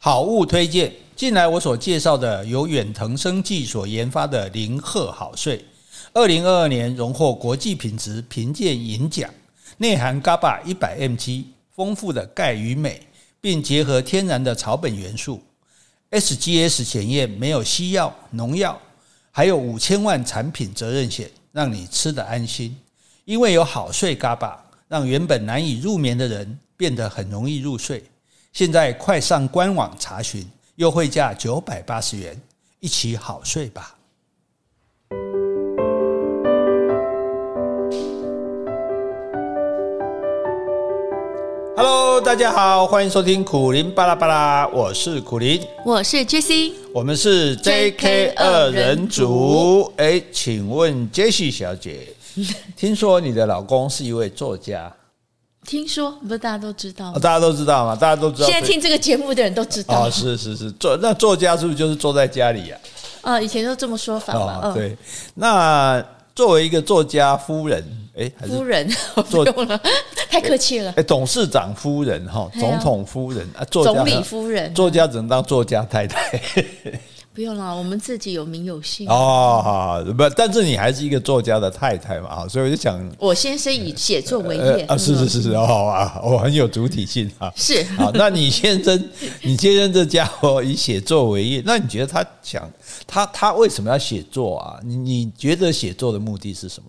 [0.00, 5.64] 好物推荐，近来我所介绍的由远藤生技所研发的零贺好睡，
[6.12, 9.28] 二零二二年荣获国际品质评鉴银奖，
[9.78, 11.42] 内含 GABA 一百 mg，
[11.74, 13.00] 丰富的钙与镁，
[13.40, 15.42] 并结合天然的草本元素
[16.12, 18.80] ，SGS 检验没有西药、农药，
[19.32, 22.78] 还有五千万产品责任险，让你吃得安心。
[23.24, 24.54] 因为有好睡 GABA，
[24.86, 28.04] 让原本难以入眠的人变得很容易入睡。
[28.58, 30.44] 现在快上官网查询，
[30.74, 32.36] 优惠价九百八十元，
[32.80, 33.96] 一起好睡吧。
[41.76, 49.92] Hello，大家好，欢迎收听苦林巴拉巴拉，我是苦林，我是 Jessie，我们是 JK 二人组。
[49.98, 52.08] 哎，请问 Jessie 小姐，
[52.74, 54.92] 听说你的老公是一位作家？
[55.68, 57.18] 听说不是大家都知道吗？
[57.18, 57.94] 大家都知道吗？
[57.94, 58.48] 大家都知道。
[58.48, 60.06] 现在听这个节目的人都知道。
[60.06, 62.76] 哦，是是是，作那作家是不是就是坐在家里呀？
[63.20, 64.72] 啊，以前都这么说法嘛。
[64.72, 64.96] 对。
[65.34, 66.02] 那
[66.34, 67.84] 作为一个作家夫人，
[68.16, 68.88] 哎，夫人
[69.28, 69.78] 不用了，
[70.30, 70.90] 太客气了。
[70.96, 76.40] 哎，董事长夫人哈，总统夫人啊，作家总理夫人，作家只能当作家太太。
[77.38, 89.08] 不用了，我们自己有名有姓哦，好，不，但是你还是一个作家的太太嘛，所以我就想，我先生以写作为业啊，是是是是，好啊，我很有主体性啊，是好，那你先生，
[89.42, 92.68] 你先生这家伙以写作为业，那你觉得他想
[93.06, 94.80] 他他为什么要写作啊？
[94.82, 96.88] 你你觉得写作的目的是什么？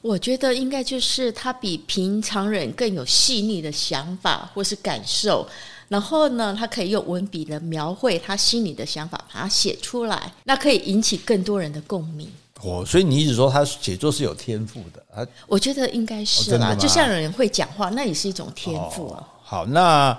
[0.00, 5.46] 我觉得应该就是他比平常人更有细腻的想法或是感受。
[5.88, 12.28] 然后呢，他可以用文笔的描绘他心里的想法，把它写出来，那可以引起更多人的共鸣。
[12.62, 15.26] 哦，所以你一直说他写作是有天赋的啊？
[15.46, 19.20] 我觉得应该是啦，哦、就像有人会讲话，那也是一种天赋啊。
[19.20, 20.16] 哦、好，那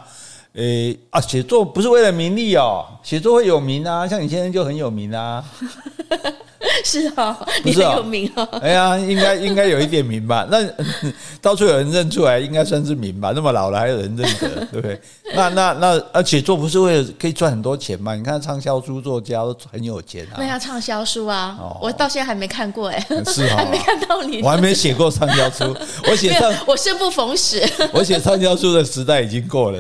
[0.54, 5.44] 诶啊，写作不是为了名利哦，写作会有名啊，像你先生就很有名啊。
[6.84, 8.48] 是啊，你很有名啊！
[8.62, 10.46] 哎呀，应该应该有一点名吧？
[10.52, 10.60] 那
[11.42, 13.32] 到处有人认出来，应该算是名吧？
[13.34, 15.00] 那么老了还有人认得，对不对？
[15.36, 18.14] 那那那，而且做不是为了可以赚很多钱嘛？
[18.14, 20.36] 你看畅销书作家都很有钱啊。
[20.36, 25.76] 对啊，畅销书啊，我到现在还没看过哎，是啊，还没看到你，我还没写过畅销书，
[26.10, 29.80] 我写上我生不逢时，我写畅销书的时代已经过了。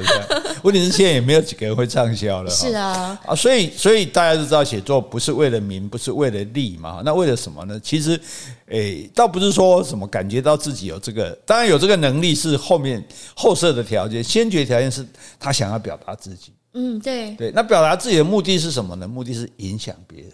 [0.63, 2.49] 问题是现在也没有几个人会畅销了。
[2.49, 7.01] 是啊，啊，所以所以大家都知道，写作不是为了名，不是为了利嘛。
[7.03, 7.79] 那为了什么呢？
[7.81, 8.19] 其实，
[8.67, 13.03] 诶、欸，倒不是说什么感觉到自己有这个，当然有这个能力是后面
[13.35, 15.05] 后设的条件，先决条件是
[15.39, 16.51] 他想要表达自己。
[16.73, 17.51] 嗯，对对。
[17.53, 19.07] 那表达自己的目的是什么呢？
[19.07, 20.31] 目的是影响别人。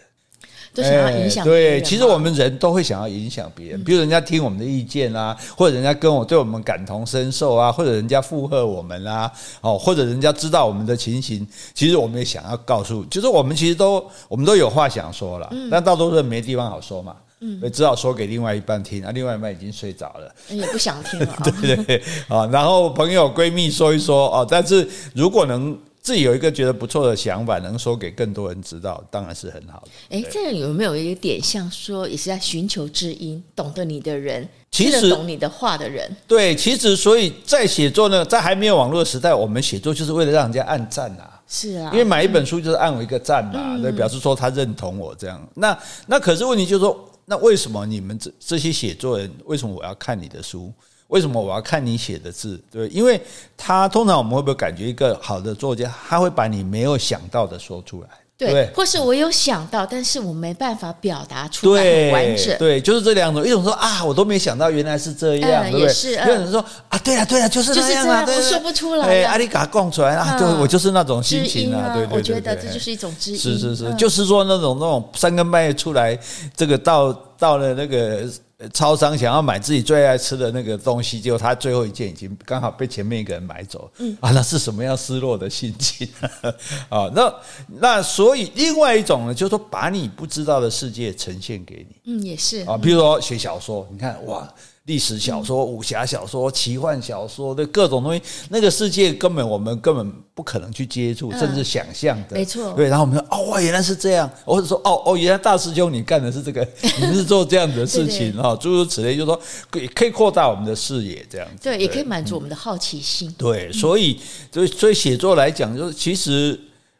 [0.76, 1.42] 都想要影响。
[1.44, 9.32] 对，其实我们人都会想要影响别人，比如人家听我们的意见啊，或者人家跟我对我们感同身受啊，或者人家附和我们啊，
[9.62, 25.76] 哦，或者人家知道我们的情形，其实我们也想要告诉，就是我们其实都我们都有话想说了，但大多数人没地方好说嘛，嗯，只好说给另外一半听啊，另外一半已经睡着了，也不想听了， 对对对，啊，然后朋友闺蜜说一说哦，但是如果能。
[26.06, 30.16] 自己有一个觉得不错的想法，能说给更多人知道，当然是很好的。
[30.16, 36.08] 哎，这样有没有一个点，像说也是在寻求知音，懂得你的人，其实懂你的话的人。
[36.28, 41.42] 对，其实所以在写作呢，在还没有网络的时代，我们写作就是为了让人家按赞啊。
[41.48, 45.44] 是啊，因为买一本书就是按我一个赞嘛，嗯、对，表示说他认同我这样。
[45.54, 50.72] 那那可是问题就是说，那为什么你们这这些写作人，为什么我要看你的书？
[51.08, 52.60] 为什么我要看你写的字？
[52.70, 53.20] 对，因为
[53.56, 62.58] 他通常我们会不会感觉一个好的作家，他会把你没有想到的说出来，对，对，或是我有想到，但是我没办法表达出来很完整。
[62.58, 65.94] 对，就是这两种，一种说啊，我都没想到原来是这样，嗯、对不对？
[65.94, 69.06] 是，有人说啊，对啊，对啊，就是这样啊，我说不出来。
[69.06, 73.38] 哎，阿里嘎供出来啊，对，我就是那种心情啊，对对对，我觉得这就是一种知音。
[73.38, 76.18] 是是是，就是说那种那种三更半夜出来，
[76.56, 78.28] 这个到到了那个。
[78.72, 86.08] 超商想要买自己最爱吃的那个东西，结果他最后一件已经刚好被前面一个人买走，嗯啊，那是什么样失落的心情
[86.88, 87.10] 啊？
[87.14, 87.34] 那
[87.80, 94.48] 那所以另外一种呢，就是说把你不知道的世界呈现给你，嗯，也是啊，比如说写小说，你看哇。
[94.86, 102.36] 历史小说、武侠小说、奇幻小说的各种东西，那个世界根本我们根本不可能去接触，甚至想象的。
[102.36, 102.72] 没错。
[102.74, 106.66] 对，然后我们说，哦，原来是这样，或者说，哦哦，原来大师兄你干的是这个，
[107.00, 111.64] 你是做这样的事情啊，诸如此类，就是说可以可以扩大我们的视野，这样子。
[111.64, 113.28] 对，也可以满足我们的好奇心。
[113.36, 114.20] 对，所以，
[114.52, 116.58] 所以，所以写作来讲，就是其实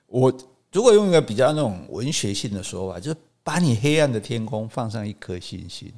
[0.08, 0.32] 我
[0.72, 5.88] 如果用一个比较那种文学性的说法，就是把你黑暗的天空放上一颗星星。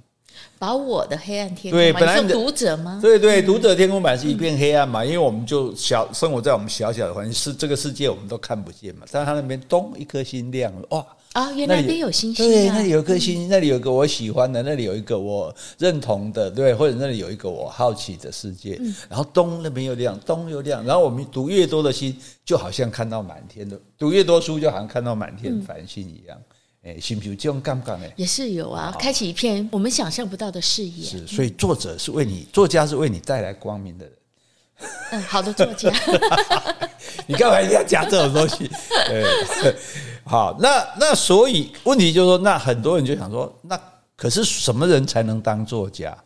[0.59, 2.99] 把我的黑暗天对，空对，本来读者吗？
[3.01, 9.07] 对对，读者天空版是一片黑暗嘛，因为我们就小生活在我们小小的环境，是这个世界我们都看不见嘛。
[9.11, 11.07] 但是他那边咚一颗星亮了，哇！
[11.35, 18.81] 啊，原来那边有星星，对，那里有一颗星星，那里有一个我喜欢的，那里有一个我认同的，对，或者那里有一个我好奇的世界。
[19.09, 26.37] 然后东那边又亮，东又亮，然后我们读越多的星，就好像看到满天的，读越多书就好像看到满天繁星一样。
[26.89, 28.07] 哎，是不是这种感觉呢？
[28.17, 31.05] 也是有啊，开启一片我们想象不到的视野。
[31.05, 34.15] 是，所以作者是为你，作家是为你带来光明的人。
[35.11, 35.93] 嗯，好的作家。
[37.27, 38.71] 你干嘛一定要讲这种东西？
[39.07, 39.77] 对，
[40.25, 43.79] 好，那那所以问题就是说，那很多人就想说，那
[44.17, 46.17] 可是什么人才能当作家？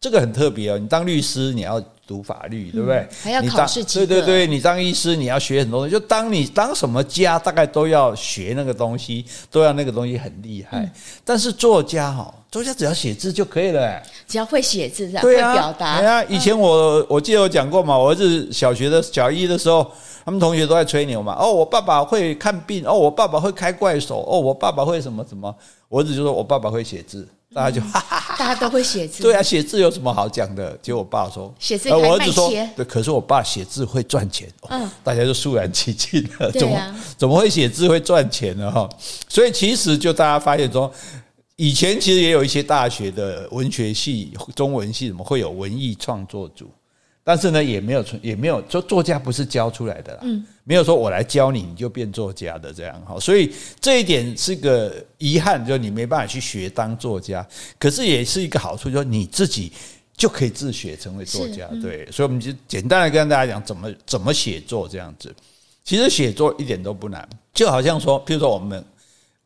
[0.00, 0.78] 这个很特别哦。
[0.78, 3.06] 你当律师，你要读法律，对不对？
[3.22, 3.82] 还要考试。
[3.82, 5.92] 对对对，你当医师，你要学很多东西。
[5.92, 10.90] 就当你当什么家，大概都要学那个东西，都要那个东西很厉害。
[11.24, 15.98] 但是作家哈，作家只要写字就可以了，只要会写字，对啊，会表达。
[15.98, 19.90] 对啊，以前我我记得我讲过嘛，我儿子小学的小一的时候，
[20.24, 21.36] 他们同学都在吹牛嘛。
[21.38, 25.54] 哦，我爸爸会看病，哦，我爸爸会开怪手，哦，我爸爸会什么什么。
[25.88, 27.26] 我儿子就说我爸爸会写字。
[27.56, 29.22] 大家就哈哈哈，大家都会写字。
[29.22, 30.76] 对啊，写字有什么好讲的？
[30.82, 32.10] 结果我爸说写字还卖钱。
[32.10, 34.46] 我儿子说对，可是我爸写字会赚钱。
[34.68, 36.52] 嗯，大家就肃然起敬了。
[36.52, 38.70] 怎么，怎么会写字会赚钱呢？
[38.70, 38.86] 哈，
[39.26, 40.92] 所以其实就大家发现说，
[41.56, 46.70] 以前其实也有一些大学的文学系、中文系，怎么会有文艺创作组？
[47.28, 57.44] 但是呢，也没有也没有，说作家不是教出来的啦，嗯，没有说我来教你，你就变作家的这样哈，所以这一点是个遗憾，就你没办法去学当作家，
[57.80, 59.72] 可是也是一个好处，就是你自己
[60.16, 65.34] 就可以自学成为作家，对，所以我们就简单的跟大家讲怎么怎么写作这样子，
[65.82, 68.84] 其实写作一点都不难，就好像说，譬如说我们。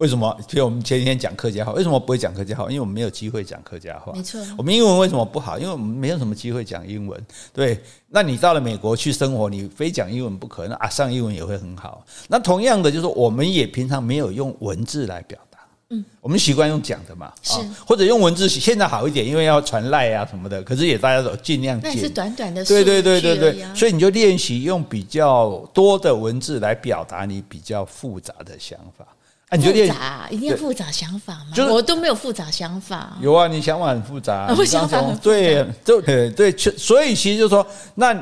[0.00, 0.34] 为什么？
[0.48, 2.64] 比如我们前几天讲客家话，为什么不会讲客家话？
[2.64, 4.10] 因为我们没有机会讲客家话。
[4.14, 4.40] 没错。
[4.56, 5.58] 我们英文为什么不好？
[5.58, 7.22] 因为我们没有什么机会讲英文。
[7.52, 7.78] 对。
[8.08, 10.88] 那你到了美国去生活，你非讲英文不可那啊！
[10.88, 12.02] 上英文也会很好。
[12.28, 15.58] 那同样的，就是我们也平常没有用文字来表达。
[15.90, 16.02] 嗯。
[16.22, 17.30] 我们习惯用讲的嘛。
[17.42, 17.60] 是。
[17.86, 20.62] 或者用文字，现在好一点，因为要传赖啊什么的。
[20.62, 21.78] 可是也大家都尽量。
[21.82, 22.64] 那是短短的。
[22.64, 23.74] 对对对对对。
[23.74, 29.06] 所以你就练习用比较多的文字来表达你比较复杂的想法。
[29.50, 31.50] 啊、你复杂，一定要复杂想法吗？
[31.52, 33.18] 就是我都没有复杂想法。
[33.20, 34.54] 有啊，你想法很复杂、啊。
[34.56, 35.20] 我想法很复杂。
[35.24, 37.66] 对，就对对，所以其实就是说，
[37.96, 38.16] 那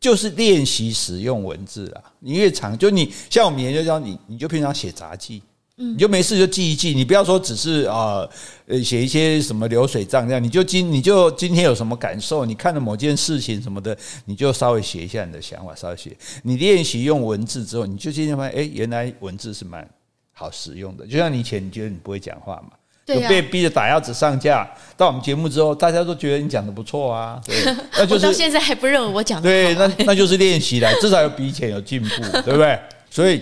[0.00, 2.00] 就是练习使用文字啊。
[2.20, 5.42] 你越长，就你像我们研究教你，你就平常写杂记，
[5.76, 6.94] 你就没事就记一记。
[6.94, 8.26] 你不要说只是啊，
[8.66, 10.42] 呃，写一些什么流水账这样。
[10.42, 12.46] 你就今你就今天有什么感受？
[12.46, 13.94] 你看了某件事情什么的，
[14.24, 16.16] 你就稍微写一下你的想法，稍微写。
[16.42, 19.86] 你练习用文字之后，你就今天发现，哎，原来文字是蛮。
[20.34, 22.70] 好使用的，就像你以前你觉得你不会讲话嘛，
[23.06, 24.68] 就被逼着打鸭子上架。
[24.96, 27.56] 到我们节目之后，大家都觉得你讲的不错啊，对，
[27.96, 32.08] 那就是我到现在还不认为我讲的对，那那就是练习了，至少有比以前有进步，
[32.42, 32.78] 对不对？
[33.10, 33.40] 所以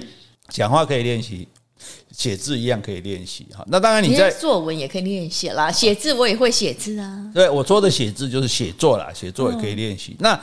[0.49, 1.49] 讲话可以练习，
[2.11, 3.65] 写字一样可以练习哈。
[3.69, 7.31] 那当然你在作文也可以练习啦，写字我也会写字啊。
[7.33, 10.15] 对，我说的写字就是写作啦，写作也可以练习。
[10.19, 10.39] 那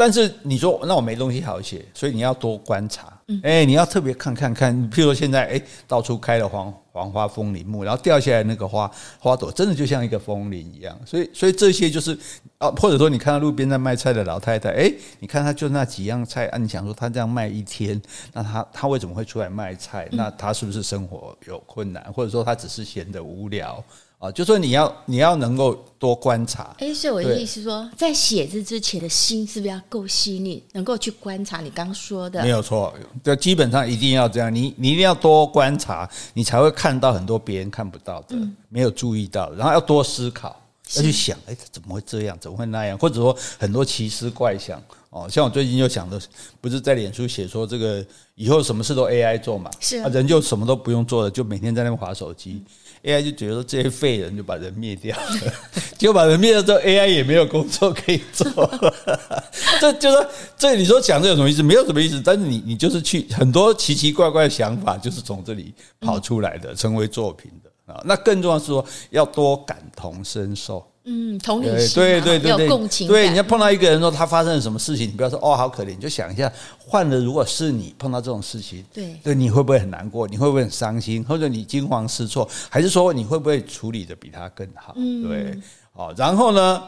[0.00, 3.12] 但是你说那我没东西好写，所以你要多观察。
[3.42, 10.98] 哎，你要特别看看看，譬如说现在哎，到处开了黄黄花风铃木，然后掉下来那个花花朵，真的就像一个风铃一样。
[11.04, 12.18] 所以，所以这些就是
[12.56, 18.00] 啊，或者说你看到路边在卖菜的老太太，哎，你看她就那几样菜啊，你想说她这样卖一天，
[18.32, 20.08] 那她她为什么会出来卖菜？
[20.12, 23.84] 那她是不是生活有困难，或者说她只是闲得无聊？
[24.20, 26.76] 啊，就说你要你要能够多观察。
[26.78, 31.62] 哎，所以我的意思说，在写字之前的心是不是要够细腻，能够去观察？
[31.62, 32.92] 你刚刚说的没有错，
[33.24, 34.54] 就基本上一定要这样。
[34.54, 38.36] 你你一定要多观察，你才会看到很多别人看不到的，
[38.68, 39.56] 没有注意到的。
[39.56, 40.54] 然后要多思考，
[40.96, 42.36] 要去想，哎，怎么会这样？
[42.38, 42.98] 怎么会那样？
[42.98, 44.78] 或者说很多奇思怪想。
[45.08, 46.20] 哦，像我最近就想的，
[46.60, 49.70] 不是在脸书写说这个以后什么事都 AI 做嘛？
[49.80, 52.62] 是啊，人就什么都不用做了，就每天在那边滑手机。
[53.02, 55.52] AI 就觉得说这些废人就把人灭掉了，
[55.96, 59.44] 结果把人灭了之后，AI 也没有工作可以做 了。
[59.80, 60.28] 这就是说
[60.58, 61.62] 这你说讲这有什么意思？
[61.62, 62.20] 没有什么意思。
[62.22, 68.02] 但是你你就是去很多奇奇怪怪的想法，就是从这里跑出来的，成为作品的啊。
[68.04, 70.86] 那更重要是说要多感同身受。
[71.04, 73.08] 嗯，同理心，对对对对，共情。
[73.08, 80.28] 对，你要碰到一个人说他发生了什么事情，你不要说哦好可怜，你就想一下，换了如果是你碰到这种事情，对对，你会不会很难过？
[80.28, 81.24] 你会不会很伤心？
[81.24, 82.48] 或者你惊慌失措？
[82.68, 84.92] 还是说你会不会处理的比他更好？
[84.96, 85.58] 嗯，对，
[85.92, 86.82] 好，然后呢，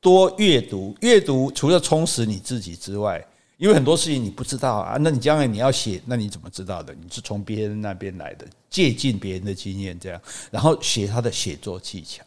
[0.00, 3.22] 多阅读，阅读除了充实你自己之外，
[3.58, 6.94] 因为很多事情你不知道啊，那你将来你要写，那你怎么知道的？
[6.94, 10.20] 你是从别人那边来的，借鉴别人的经验，这样，
[10.50, 12.24] 然后学他的写作技巧。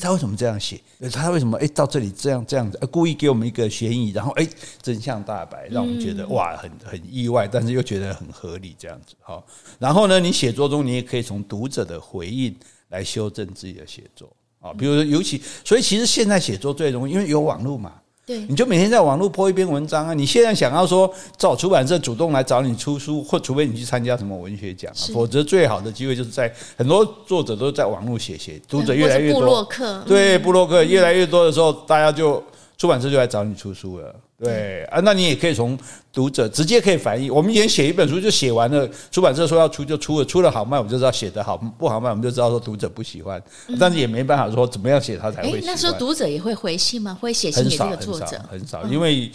[0.00, 0.80] 他为什么这样写？
[1.12, 2.78] 他为什么哎到这里这样这样子？
[2.90, 4.48] 故意给我们一个悬疑，然后哎
[4.80, 9.14] 真相大白，让我们觉得哇很很意外，但是又觉得很合理这样子。
[9.20, 9.46] 好，
[9.78, 12.54] 然后呢，你写作中你也可以从读者的回应
[12.88, 17.94] 来修正自己的写作啊，比如说尤其，所以其实现在写作最容易，因为有网络嘛。
[18.30, 20.14] 对，你就每天在网络 po 一篇文章啊！
[20.14, 32.40] 你现在想要说找出版社主动来找你出书，或除非你去参加什么文学奖啊，否则最好的机会就是在很多作者都在网络写写，读者越来越多，布洛克，对，布洛克越来越多的时候，大家就
[32.78, 34.14] 出版社就来找你出书了。
[34.42, 35.78] 对啊，那你也可以从
[36.12, 37.32] 读者直接可以反映。
[37.32, 43.42] 我们以前写一本书就写完了，出版社说要出就出了，出了好卖我们就知道写得好，不好卖我们就知道说读者不喜欢。
[43.78, 45.66] 但是也没办法说怎么样写他才会喜欢。
[45.66, 47.16] 那时候读者也会回信吗？
[47.20, 48.26] 会写信给这个作者？
[48.50, 49.30] 很少，很少，因为。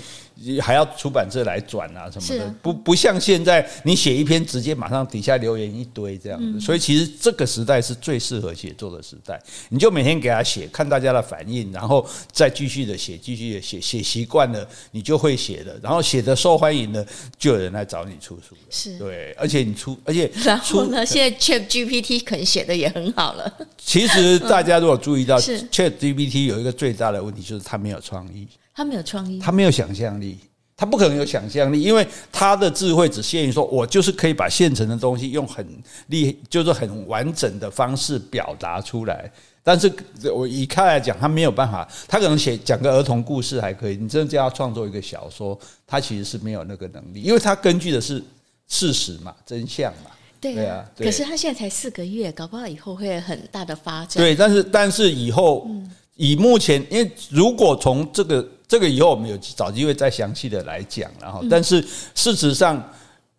[0.62, 9.42] 还要出版社来转啊什么的，不不像现在，你写一篇直接马上底下留言一堆这样子，所以其实这个时代是最适合写作的时代。
[9.70, 17.06] 你就每天给他写，看大家的反应，然后再继续的写，继续的写，写习惯了，你就会写的，然后写的受欢迎了，
[17.38, 18.56] 就有人来找你出书。
[18.70, 23.54] 是对，而且你出，而且然后呢，现在 Chat GPT 可能写的也很好了。
[23.78, 28.48] 其实大家如果注意到，Chat GPT 有一个最大的问题就是它没有创意。
[28.74, 30.38] 它没有创意，它没有想象力，
[30.78, 35.68] 他不可能有想象力，因为他的智慧只限于说，我就是可以把现成的东西用很
[36.08, 39.30] 厉，就是很完整的方式表达出来。
[39.66, 39.92] 但是
[40.32, 48.24] 我以他来讲，他没有办法，他可能写讲个儿童故事还可以，你真的叫他创作一个小说，他其实是没有那个能力，因为他根据的是
[48.68, 50.12] 事实嘛，真相嘛。
[50.40, 50.86] 对啊。
[50.96, 54.24] 可是他现在才四个月，搞不好以后会有很大的发展。
[54.24, 55.68] 对，但是但是以后，
[56.16, 58.48] 以目前，因为如果从这个。
[58.68, 61.80] 这个以后我们有找机会再详细的来讲，然后，但是
[62.16, 62.84] 事实上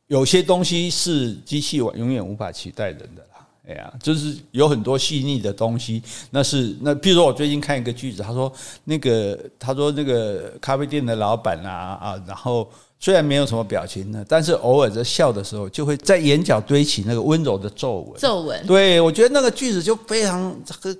[0.06, 3.35] 有些东西是机器永远无法取代人的啦。
[3.66, 8.52] 哎呀，就是有很多细腻的东西，那是那，譬如说我最近看一个句子，他说
[8.84, 12.68] 那个他说那个咖啡店的老板啊啊，然后。
[12.98, 18.18] 虽然没有什么表情呢，但是偶尔在笑的时候，就会在眼角堆起那个温柔的皱纹。
[18.18, 20.50] 皱纹，对，我觉得那个句子就非常，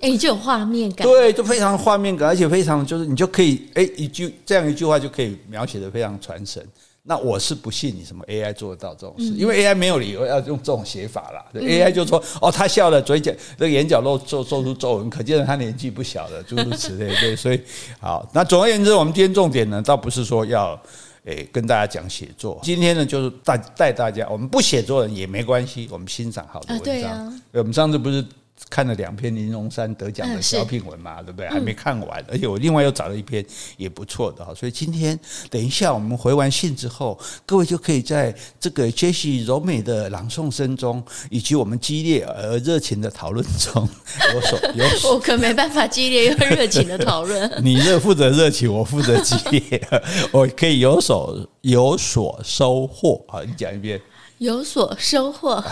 [0.01, 1.07] 哎，就有画面感。
[1.07, 6.63] 对，就非常画面感，而且非常就是你就可以，哎，一句这样一句话就可以描写的非常传神。
[7.07, 11.45] 那我是不信你什么 AI 做得到这种事，因为 AI 没有理由要用这种写法啦。
[11.53, 17.07] AI 就说，哦，他笑了，嘴角那个眼角露皱皱出皱纹，可见他年纪不小了，诸如此类。
[17.21, 17.61] 对，所以
[17.99, 20.79] 好，那总而言之，我们今天重点呢，倒不是说要。
[21.25, 22.57] 诶，跟大家讲写作。
[22.63, 26.85] 今天呢，就是带带大家，我们不写作人也没关系，我们欣赏好的文章。
[26.85, 28.23] 对啊，我们上次不是。
[28.69, 31.47] 看了两篇林荣山得奖的小品文嘛，对不对？
[31.49, 33.45] 还没看完，而且我另外又找了一篇
[33.77, 34.53] 也不错的哈。
[34.53, 35.17] 所以今天
[35.49, 43.87] 等一下我们回完信之后，各位就可以在这个 Jessie 柔美的朗诵声中，以及我们激烈而热情的讨论中，
[44.33, 45.13] 有 所有所。
[45.13, 47.49] 我可没办法激烈又热情的讨论。
[47.63, 49.87] 你这负责热情，我负责激烈，
[50.33, 53.23] 我可以有所有所收获。
[53.27, 54.01] 好，你讲一遍。
[54.39, 55.63] 有所收获，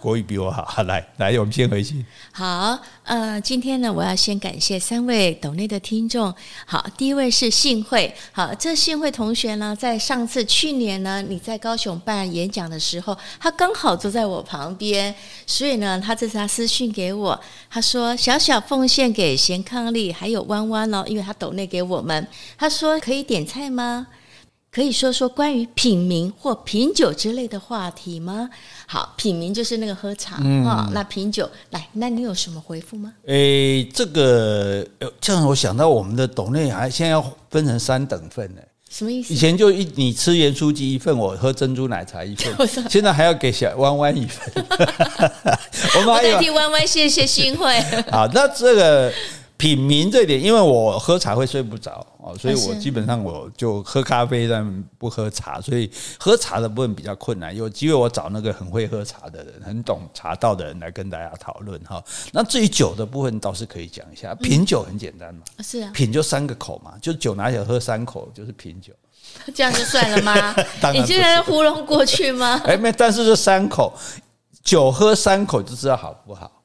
[0.00, 0.64] 国语比我好。
[0.66, 2.04] 好，来来，我们先回去。
[2.32, 6.34] 好，呃，今天呢，我要先感谢三位斗内的听众。
[6.66, 8.12] 好，第一位是幸慧。
[8.32, 15.14] 好，这幸慧同学呢，在上次去年呢，你在高雄办演讲的时候，他刚好坐在我旁边，
[15.46, 22.26] 所以呢，他这次他私讯给我，他说小小奉献给贤伉俪还有弯弯哦，因为他斗内给我们，
[22.58, 24.08] 他说可以点菜吗？
[24.70, 28.48] 可以说说关于品茗或品酒之类的话题吗？
[28.86, 33.12] 好，品茗就是那个喝茶啊、嗯哦，那品酒来，那你有什么回复吗？
[33.26, 34.86] 诶、欸，这个
[35.20, 38.60] 这样我想到我们的董内还现在要分成三等份呢，
[38.90, 39.32] 什么意思？
[39.32, 42.54] 以前就一你吃盐酥鸡一份，我喝珍珠奶茶一份，
[42.90, 44.64] 现在还要给小弯弯一份。
[45.96, 47.80] 我们代替弯弯谢谢新会。
[48.12, 49.12] 好，那这个。
[49.58, 57.54] 品茗这点，因为我喝茶会睡不着哦，所以我基本上我就喝咖啡，但不喝茶，所以喝茶的部分比较困难。
[57.54, 62.00] 有机会我找那个很会喝茶的人，很懂茶道的人来跟大家讨论哈。
[62.30, 68.92] 那至于酒的部分倒是可以讲一下，品酒很简单嘛，是啊，品就三个口嘛，就酒拿起来喝三口就是品酒，
[69.52, 70.54] 这样就算了吗？
[70.94, 72.62] 你竟然糊弄过去吗？
[72.64, 73.92] 哎，没，但是这三口
[74.62, 76.57] 酒喝三口就知道好不好。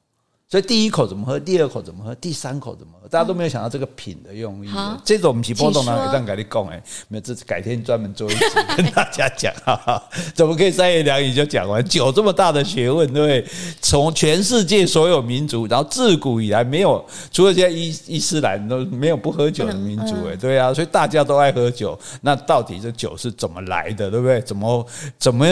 [0.53, 4.69] 所以第一口怎么喝，第二口怎么喝，第三口怎么喝，大家都没有想到这个品的用意。
[5.03, 8.39] 这种我们是波动呢，也这样跟你讲哎，没有，这改天专门做一集
[8.77, 10.03] 跟大家讲哈哈，
[10.35, 11.83] 怎么可以三言两语就讲完？
[11.83, 13.51] 酒这么大的学问，对不对？
[13.81, 21.99] 从全世界所有民族，然后自古以来没有，除了现在伊伊斯兰都没有不喝酒的民族哎，对啊，所以大家都爱喝酒。
[22.21, 24.39] 那到底这酒是怎么来的，对不对？
[24.41, 24.85] 怎么
[25.17, 25.47] 怎么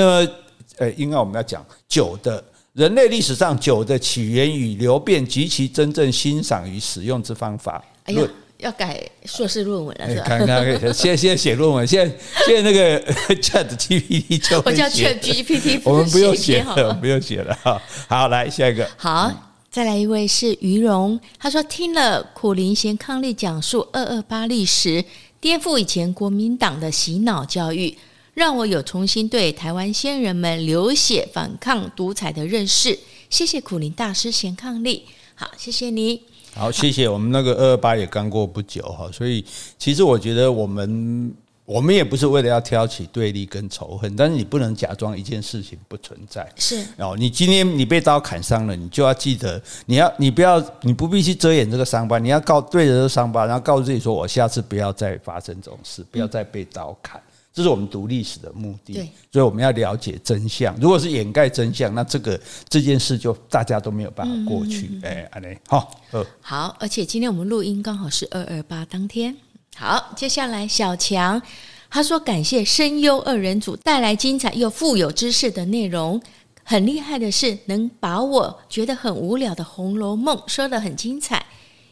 [0.78, 2.44] 呃，应该我们要讲酒的。
[2.74, 7.84] 人类历史上酒的起源与流变及其真正欣赏与使用之方法。
[8.06, 8.22] 哎呀，
[8.60, 10.24] 要改硕士论文了是吧？
[10.26, 12.16] 看看，现在现在写论文，现在
[12.48, 13.02] 现在那个
[13.42, 17.82] Chat GPT 就我叫 Chat GPT， 我们不用写了，不用写了哈。
[18.08, 18.90] 好，来下一个。
[18.96, 19.30] 好，
[19.70, 25.04] 再来一位是于荣，他说听了苦苓贤伉俪讲述二二八历史，
[25.42, 27.98] 颠覆以前国民党的洗脑教育。
[28.34, 32.98] 让我有重新对台湾先人们流血反抗独裁的认识。
[33.30, 35.02] 谢谢苦林大师贤伉俪，
[35.36, 36.22] 好，谢谢你。
[36.54, 37.08] 好，谢谢。
[37.08, 39.44] 我们那个二二八也刚过不久哈，所以
[39.78, 41.34] 其实我觉得我们
[41.66, 46.50] 我们也不是为了要挑起对立跟仇恨，但是你不能假装一件事情不存在。
[46.56, 57.18] 是哦，你今天你被刀砍伤了，你就要记得，你要你不要你不必去遮掩这个伤疤，你要告对着这个伤疤，然后告诉自己说，我下次不要再发生这种事，不要再被刀砍。
[57.18, 58.94] 嗯这是我们读历史的目的，
[59.30, 60.74] 所以我们要了解真相。
[60.80, 62.40] 如果是掩盖真相，那这个
[62.70, 64.90] 这件事就大家都没有办法过去。
[65.04, 65.92] 哎，安妮，好，
[66.40, 69.36] 好，而且今天我们录音刚好是二二八当天。
[69.76, 71.42] 好，接下来小强
[71.90, 76.22] 他说：“感谢声优二人组带来精彩又富有知识的内容，
[76.64, 81.46] 很厉害的是能把我觉得很无聊的《红楼梦》说得很精彩。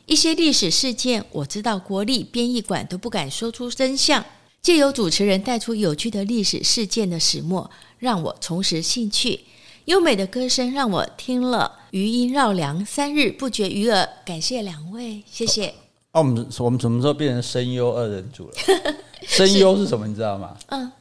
[0.06, 4.24] 一些历史事件，我知道国立编译馆都不敢说出真相。”
[4.62, 9.40] 借由主持人带出有趣的历史事件的始末，让我重拾兴趣。
[9.86, 14.08] 优美的歌声让我听了余音绕梁三日不绝于耳。
[14.26, 15.74] 感谢两位，谢谢。
[16.12, 18.54] 哦，我们我们什么时候变成声优二人组了？
[19.26, 20.06] 声优是什么？
[20.06, 20.56] 你知道吗？
[20.68, 20.92] 嗯，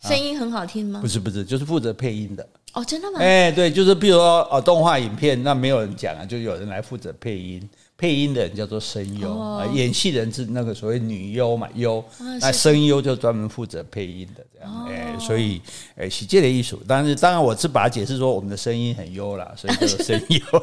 [0.00, 1.00] 声音很好听吗？
[1.00, 2.48] 不是不是，就是负责配音的。
[2.72, 3.18] 哦，真的吗？
[3.20, 7.68] 哎，对，就是比如说哦，动画影片那没有人讲啊，就有人来负责配音。
[8.00, 12.02] 配音的人叫做声优啊，演戏人是那个所谓女优嘛，优，
[12.40, 15.60] 那声优就专门负责配音的这样，哎，所以
[15.96, 20.38] 哎，喜剧的艺术，但是当然我是把它解释说我们的声音很优啦， 所以叫做声优。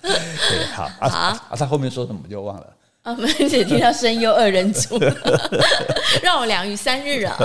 [0.00, 1.08] 对，好啊
[1.48, 2.72] 啊，他后面说什么就忘了。
[3.02, 4.96] 啊，我们只听到声优二人组，
[6.22, 7.36] 让我两语三日啊。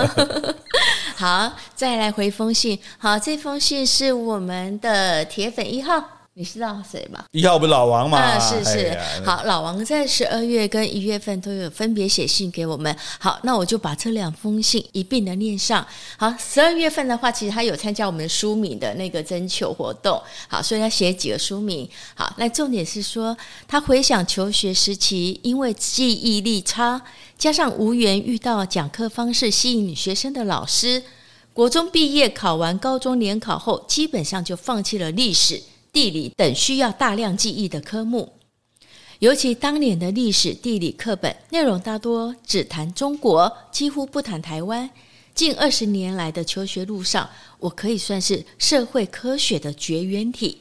[1.16, 6.21] 好，再来回封信，好，这封信是我们的铁粉一号。
[6.34, 7.26] 你知道谁吗？
[7.32, 8.18] 一号不是老王吗？
[8.18, 8.98] 啊，是是。
[9.26, 12.96] 好，老王在十二月跟一月份都有分别写信给我们。
[13.20, 15.86] 好，那我就把这两封信一并的念上。
[16.16, 20.22] 好，十二月份的话，其实他有参加我们书名的那个征求活动。
[20.48, 21.88] 好，所以他写几个书名。
[22.16, 23.36] 好，那重点是说，
[23.68, 27.02] 他回想求学时期，因为记忆力差，
[27.38, 31.04] 加上无缘遇到讲课方式吸引学生的老师，
[31.52, 35.62] 国中毕业考完高中联考后，基本上就放弃了历史。
[35.94, 38.32] 地理等需要大量记忆的科目，
[39.20, 44.90] 尤其当年的历史地理课本内容大多只谈中国，几乎不谈台湾。
[45.34, 50.60] 近二十年来的求学路上，我可以算是社会科学的绝缘体。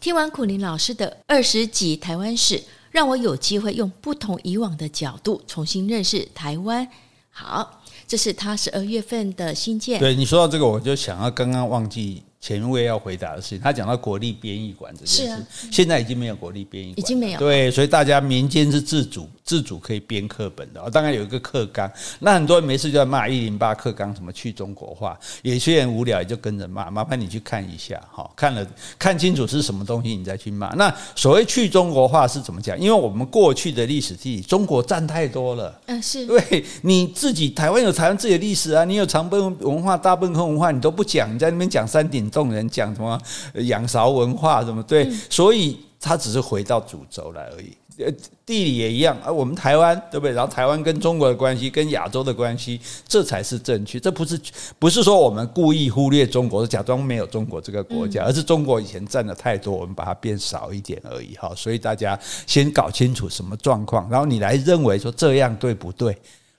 [0.00, 6.86] 听完苦林老师的二十集台湾史，让我有机会用不同以往的角度重新认识台湾。
[7.30, 9.98] 好，这是他十二月份的新建。
[9.98, 12.22] 对，你说到这个，我就想要刚刚忘记。
[12.40, 15.38] 前一位要回答的事情，他讲到国立编译馆这件事，啊、
[15.72, 17.38] 现在已经没有国立编译馆，已经没有。
[17.38, 21.90] 对，所以大家民间是自主自主可以编课本的，当然有一个课纲。
[22.20, 26.88] 那很多人没事就在骂一零八课纲什么去中国化，有些人无聊也就跟着骂。
[26.90, 28.64] 麻烦你去看一下，哈，看了
[28.98, 30.68] 看清楚是什么东西，你再去骂。
[30.74, 32.78] 那所谓去中国化是怎么讲？
[32.78, 35.76] 因为我们过去的历史地理，中国占太多了。
[35.86, 36.24] 嗯，是。
[36.24, 42.27] 对，你自己台湾有台湾自己的历史啊，你有长滨文化、大汴坑文化，你都不讲，你在那边讲山顶。
[42.30, 43.20] 众人讲什么
[43.54, 47.72] 仰韶文化什么对，所以他只是回到主轴来而已。
[48.00, 48.06] 呃，
[48.46, 50.32] 地理也一样啊，我们台湾对不对？
[50.32, 53.98] 然后台湾跟中国的关系，跟亚洲的关系，这才是正确。
[53.98, 54.40] 这不是
[54.78, 61.34] 不是说我们故意忽略中国，假装没有中国这个国家，而是中国以前占的太多，我们把它变少一点而已。
[61.34, 66.16] 哈，所以大家先搞清楚什么状况，然后你来认为说这样对不对？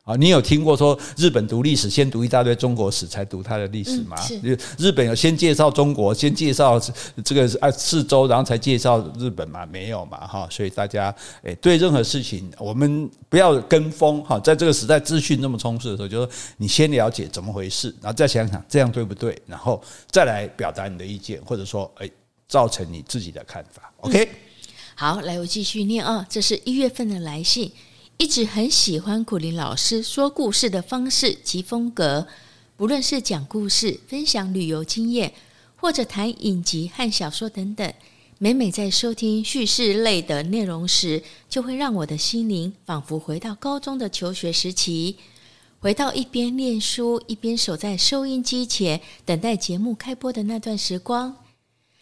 [0.09, 4.17] 啊，你有听过说日本读历史先读一大堆中国史才读它的历史吗？
[4.41, 6.81] 嗯、日本有先介绍中国，先介绍
[7.23, 9.63] 这个啊四周，然后才介绍日本吗？
[9.67, 10.47] 没有嘛，哈。
[10.49, 14.39] 所以大家诶，对任何事情我们不要跟风哈。
[14.39, 22.11] 在这个时代资讯那么充斥的时候，就说你先了解怎么回事，然后再想想这样对不对，然后再来表达你的意见，或者说诶，
[22.47, 23.93] 造成你自己的看法。
[24.01, 24.29] OK，嗯、
[24.95, 27.71] 好，来我继续念啊，这是一月份的来信。
[28.21, 32.27] 一直很喜欢苦林老师说故事的方式及风格，
[32.75, 35.32] 不论是讲故事、分享旅游经验，
[35.77, 37.93] 或者谈影集和小说等等，
[38.38, 45.15] 每每在收听叙事类的内容时，就会让我的心灵仿佛回到高中的求学时期，
[45.79, 51.38] 回到一边念书一边守在收音机前等待节目开播的那段时光。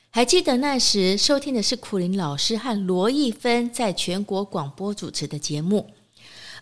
[0.09, 5.87] 还记得那时收听的是苦林老师和罗一芬在全国广播主持的节目，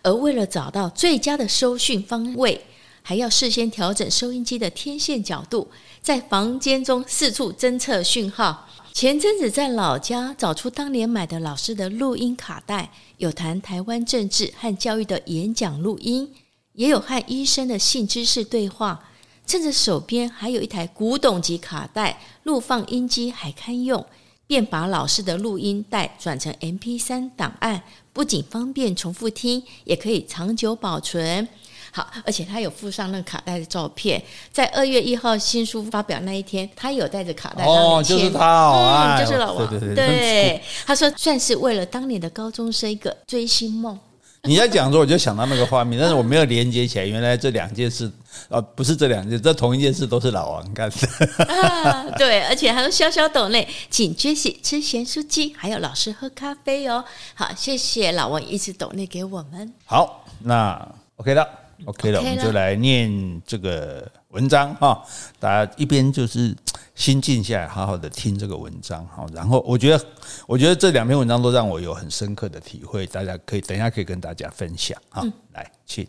[0.06, 2.64] 而为了找到最佳的收讯方位，
[3.02, 5.68] 还要事先调整收音机的天线角度，
[6.00, 8.70] 在房间中四处侦测讯号。
[8.94, 16.32] 前阵子在老家找出当年买的老师的录音卡带，有谈台湾政治和教育的演讲录音，
[16.74, 19.10] 也有和医生的性知识对话。
[19.48, 24.06] 趁着手边还有一台古董级卡带，录放音机还堪用，
[24.48, 27.82] 便把老师的录音带转成 MP 三档案，
[28.14, 31.48] 不仅方便重复听，也可以长久保存。
[31.92, 37.64] 好，而且他有附上那个卡带的照片，在二月一号新书发表那一天，他有带着卡带。
[37.64, 39.70] 哦，就是他哦，嗯，就是老王。
[39.70, 43.98] 对对对，对，他说算是为了当年的高中生一个追星梦。
[44.46, 48.12] 你在讲的时候，我就想到那个画面，但是我没有连接起来，原来这两件事，
[48.50, 51.46] 呃，不是这两件，这同一件事都是老王干的。
[51.46, 57.04] 啊，对，而且还有小小斗内，请 Jessie 吃咸酥鸡，还有老师喝咖啡哦。
[57.34, 59.74] 好，谢谢老王一直斗内给我们。
[59.86, 61.48] 好，那 OK 了。
[61.84, 65.04] OK 了，我们就来念这个文章哈。
[65.40, 66.56] 大家一边就是
[66.96, 69.28] 心静下来，好好的听这个文章哈。
[69.34, 70.06] 然后我觉得，
[70.48, 75.24] 我觉得这两篇文章都让我有很深刻的体会，大家可以等一下可以跟大家分享哈。
[75.54, 76.08] 来，请。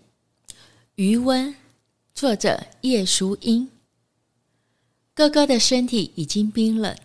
[0.94, 1.55] 余温，
[2.14, 3.68] 作者叶淑英。
[5.12, 6.96] 哥哥的身体已经冰冷，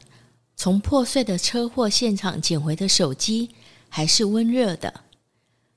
[0.56, 3.50] 从破碎的车祸现场捡回的手机
[3.90, 5.02] 还是温热的。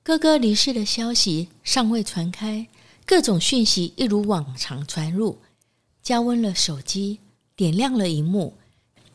[0.02, 2.66] 哥哥离世的消息尚未传开。
[3.06, 5.38] 各种讯息一如往常传入，
[6.02, 7.20] 加温了手机，
[7.56, 8.54] 点亮了荧幕，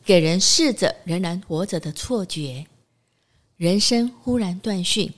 [0.04, 2.66] 给人逝者仍然活着的错觉。
[3.56, 5.12] 人生忽然断讯，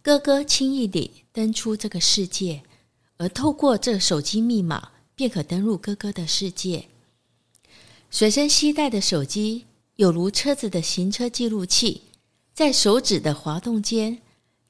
[0.00, 2.62] 哥哥轻易地登出这个世界，
[3.16, 6.86] 而透过这手机密码，便可登入哥哥的世界。
[8.10, 9.64] 随身携带的手机，
[9.96, 12.02] 有如车子的行车记录器，
[12.54, 14.18] 在手指的滑动间，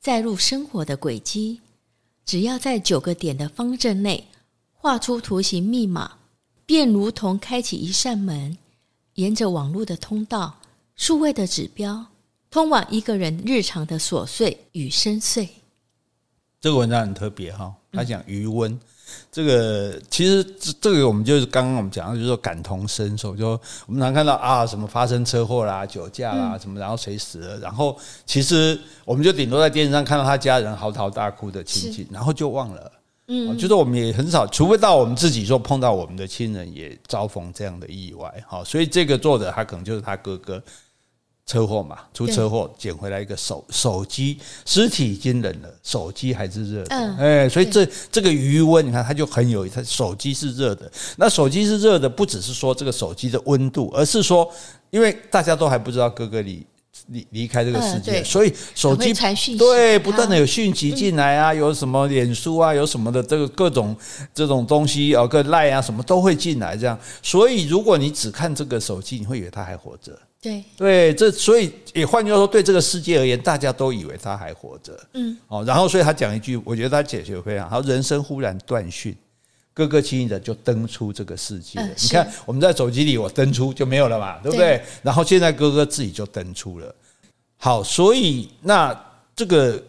[0.01, 1.61] 载入生活的轨迹。
[2.25, 4.29] 只要在九个点的方阵内
[4.73, 6.19] 画出图形密码，
[6.69, 8.59] 便如同开启一扇门，
[9.15, 10.55] 沿着网络的通道，
[10.97, 12.05] 数位的指标，
[12.51, 15.49] 通往一个人日常的琐碎与深邃。
[16.61, 18.71] 这个文章很特别哈，他讲余温。
[18.71, 18.81] 嗯
[19.33, 23.35] 这个其实这这个我们就是刚刚我们讲的，就是说感同身受。
[23.35, 32.93] 就我们常看到啊，什么发生车祸啦、酒驾啦什么，然后谁死了，然后其实我们就顶多在电视上看到他家人嚎啕大哭的情景，然后就忘了。
[33.29, 38.29] 嗯，就是我们也很少，除非到我们自己说碰到我们的亲人也遭逢这样的意外。
[38.49, 40.63] 哈，所以这个作者他可能就是他哥哥。
[41.51, 50.93] 车祸嘛，出车祸捡回来一个手手机，尸体已经冷了，手机还是热的，哎、嗯欸，所以这这个余温，你看他就很有，他手机是热的。
[51.17, 54.47] 那手机是热的，不只是说这个手机的温度，而是说，
[54.91, 56.63] 因为大家都还不知道哥哥离
[57.09, 59.13] 离离开这个世界，嗯、所以手机
[59.57, 63.97] 对不断的有讯息进来啊，有什么脸书啊，有什么的这个各种
[64.35, 66.99] 这种东西啊，各赖啊什么都会进来，这样。
[67.23, 70.19] 所以如果你只看这个手机，你会以为他还活着。
[70.41, 74.97] 对对，这所以也换句话说，对这个世界而言，大家都以为他还活着。
[75.15, 77.81] 嗯，哦，然后所以他讲一句，我觉得他解决非常好。
[77.81, 79.17] 人生忽然断讯，
[79.79, 81.79] 哥哥轻易的就登出这个世界。
[81.79, 84.79] 嗯、你看，我们在手机里我登出就没有了嘛，对不对？
[84.79, 86.93] 对，然后现在哥哥自己就登出了。
[87.59, 88.93] 好，所以那
[89.37, 89.81] 这个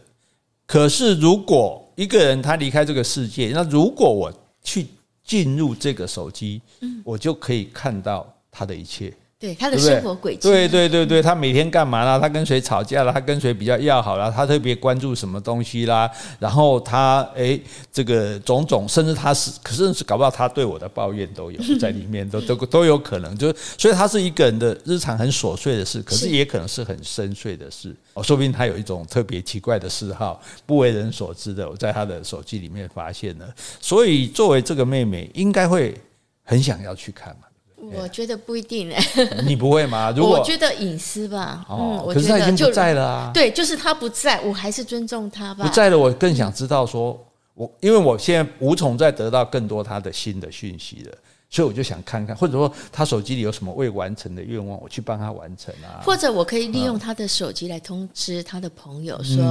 [0.67, 4.31] 可是，如果一个人他离开这个世界，那如果我
[4.63, 4.85] 去
[5.23, 9.11] 进入这个手机，嗯，我就可以看到他的一切。
[9.39, 12.19] 对他的生活轨迹，对对对对，他每天干嘛啦？
[12.19, 13.13] 他跟谁吵架了？
[13.13, 14.29] 他跟谁比较要好了？
[14.29, 16.11] 他特别关注什么东西啦？
[16.39, 17.57] 然后他哎，
[17.89, 23.33] 这个种种，甚至他是，可是搞不好他对我的抱怨都有在里面，都 都都有可能。
[23.37, 27.95] 就所以，他是一个人的日常很琐碎的事，可是也可能是很深邃的事。
[28.15, 33.47] 哦，说不定他有一种特别奇怪的嗜好，不为人所知的，我在他的手机里面发现了。
[33.79, 35.95] 所以，作为这个妹妹，应该会
[36.43, 37.43] 很想要去看嘛。
[37.81, 39.03] 我觉得不一定哎，
[39.45, 40.13] 你不会吗？
[40.15, 43.31] 如果我觉得隐私吧，嗯，可是他已经不在了啊。
[43.33, 45.65] 对，就是他不在，我还是尊重他吧。
[45.65, 47.19] 不在了，我更想知道说，
[47.53, 51.17] 我因为我现在无从再得到更多他的新的讯息了，
[51.49, 56.03] 所以我就想看看，或者说他手机里有什么未完成的愿望，我去帮他完成啊。
[56.03, 59.43] 或者我可以利用他的手机来通知他的朋友说，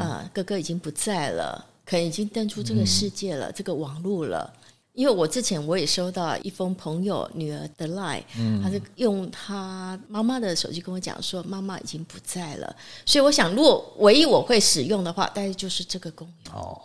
[0.00, 4.50] 呃，哥哥已经不在了，可能已经登出这个世界了，这个网络了。
[4.96, 8.22] 因为我之前我也收到一封朋友女儿的 line，
[8.62, 16.54] 她是用她妈妈的手机跟我讲说，妈妈已经不在了，所以我想，如果唯一我会使用的话，大概就是这个功能。
[16.54, 16.80] 哦，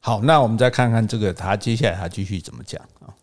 [0.00, 3.14] 好，那我们再看看这个，他接下来他继续怎么讲啊？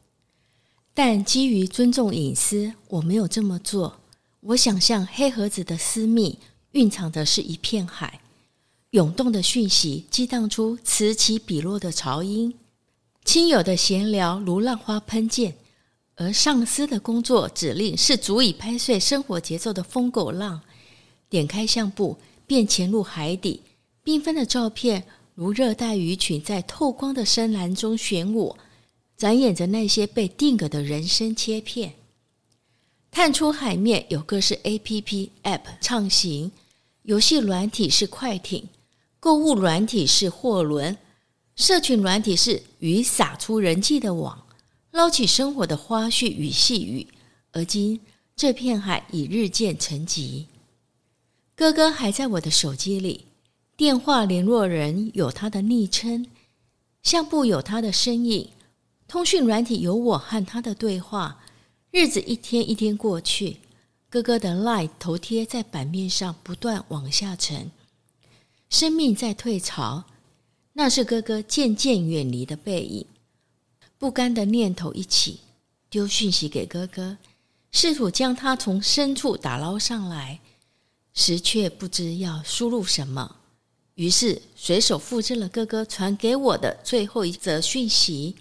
[0.93, 3.97] 但基于尊重隐私，我没有这么做。
[4.39, 6.39] 我想象黑盒子的私密
[6.71, 8.21] 蕴藏的是一片海，
[8.91, 12.53] 涌动的讯息激荡出此起彼落的潮音，
[13.23, 15.53] 亲友的闲聊如浪花喷溅，
[16.15, 20.61] 而上司的工作指令是足以拍碎生活节奏的疯狗浪。
[21.29, 23.61] 点开相簿，便潜入海底，
[24.03, 25.03] 缤纷的照片
[25.35, 28.55] 如热带鱼群在透光的深蓝中旋舞，
[29.15, 31.93] 展演着那些被定格的人生切片。
[33.11, 36.51] 探出海面有各式 APP App 畅行，
[37.03, 38.67] 游戏软体是快艇，
[39.19, 40.97] 购物软体是货轮，
[41.59, 44.47] 社群软体是鱼撒出人际的网，
[44.91, 47.05] 捞起生活的花絮与细雨。
[47.51, 47.99] 而今
[48.33, 50.45] 这片海已日渐沉寂。
[51.57, 53.25] 哥哥还在我的手机里，
[53.75, 56.25] 电话联络人有他的昵称，
[57.03, 58.47] 相簿有他的身影，
[59.05, 61.43] 通讯软体有我和他的对话。
[61.91, 63.57] 日子一天一天过去，
[64.09, 67.69] 哥哥的 LINE 头贴在版面上不断往下沉，
[68.69, 70.05] 生命在退潮，
[70.79, 73.05] 那是哥哥渐渐远离的背影。
[73.97, 75.41] 不甘的念头一起，
[75.89, 77.17] 丢讯息给哥哥，
[77.69, 80.39] 试图将他从深处打捞上来。
[81.13, 83.35] 时却不知要输入什么，
[83.95, 88.37] 于是随手复制了哥哥传给我的最后一则讯息，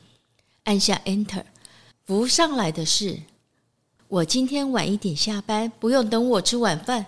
[0.62, 1.42] 按下 Enter，
[2.04, 3.18] 浮上来的是
[4.06, 7.04] ：“我今天晚一点下班，不用等我吃晚饭。”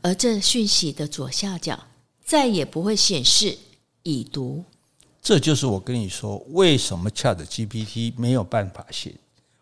[0.00, 1.88] 而这讯息的左下角
[2.24, 3.58] 再也不会显示
[4.08, 4.64] 已读。
[5.20, 9.12] 这就是我跟你说，为什么 ChatGPT 没有办法写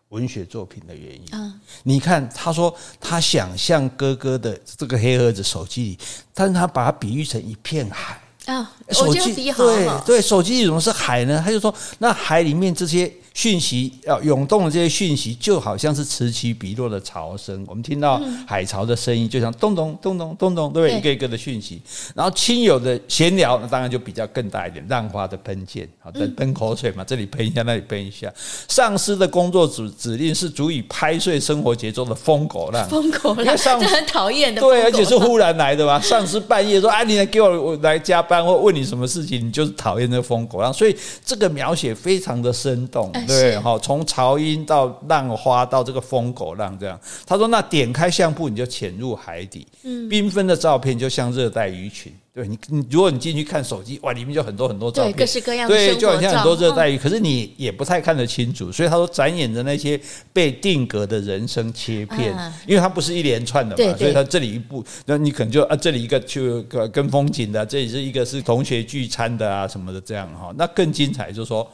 [0.09, 5.99] 文学作品的原因嗯，你看，他说他想象哥哥的这个黑盒子手机里，
[6.33, 11.41] 但是他把它比喻成一片海啊，手机对对，手机里怎么是海呢？
[11.43, 13.13] 他就说，那海里面这些。
[13.37, 17.63] 讯息要涌动的这些讯息，就好像是此起彼落的潮声。
[17.67, 20.97] 我们听到海潮的声音，就像咚咚咚咚咚咚，对不对？
[20.97, 21.79] 一个一个的讯息。
[22.15, 28.33] 然后亲友的闲聊，那当然就比较更大一点，浪花的喷溅，好，喷口水嘛，这里喷一下，那里喷一下。
[28.67, 34.59] 上司的工作指指令是足以拍碎生活节奏的疯狗浪，疯狗浪，这很讨厌的。
[34.59, 35.99] 对，而且是忽然来的嘛。
[35.99, 43.11] 上司半夜说：“啊，你来给我我来加班，或问你什么事情，你就是讨厌那个疯狗浪。”所以这个描写非常的生动。
[43.27, 52.13] 对，好，从潮音到浪花到这个疯狗浪这样，他说：“那点开相簿，你就潜入海底，嗯，缤纷的照片就像热带鱼群。
[52.33, 58.71] 对你，你如果你进去看手机，哇，里面就很多很多照片，各式各样的，对，就好像很多热带鱼，可是你也不太看得清楚。
[58.71, 59.99] 所以他说，展演的那些
[60.31, 62.37] 被定格的人生切片，
[62.67, 71.67] 因为它不是一连串的嘛，所以它这里一部，那你可能就啊，这里一个就跟风景的，这里是一个是同学聚餐的啊什么的这样哈，那更精彩就是说。”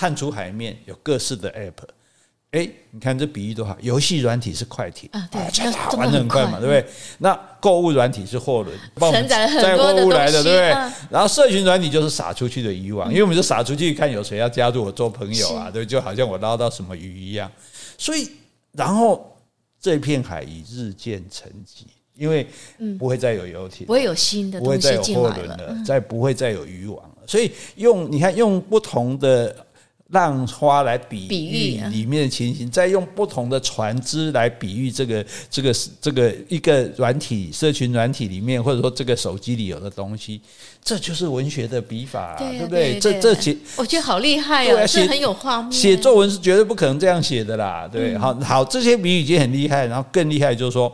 [0.00, 1.86] 探出海面有各式的 app，
[2.52, 3.76] 哎，你看这比喻多好。
[3.82, 5.38] 游戏软体是快艇啊，对，
[5.98, 6.82] 玩的很快嘛，对不对？
[7.18, 8.74] 那购物软体是货轮，
[9.12, 10.68] 承载很多货物来的，对不对？
[11.10, 17.52] 然后社群软体就是撒出去的渔网，因为我们就撒出去看有谁要加入我做朋友啊，对，就好像我捞到什么鱼一样。
[17.98, 18.26] 所以，
[18.72, 19.36] 然后
[19.78, 21.82] 这片海已日渐沉寂，
[22.16, 22.46] 因为
[22.98, 27.16] 不会再有游艇，不会有新的不会再有货轮了，再不会再有渔网了。
[27.26, 29.66] 所以用你看，用不同的。
[30.10, 40.40] 浪花来比喻里面的情形，再用不同的船只来比喻这个这个这个一个软体社群软体里面，或者说这个手机里有的东西，
[40.82, 42.98] 这就是文学的笔法，对不对？
[42.98, 45.70] 这这写我觉得好厉害啊，这很有画面。
[45.70, 50.90] 写作文是绝对不可能这样写的啦，对，好好这些比喻已经很厉害，然后更厉害就是说，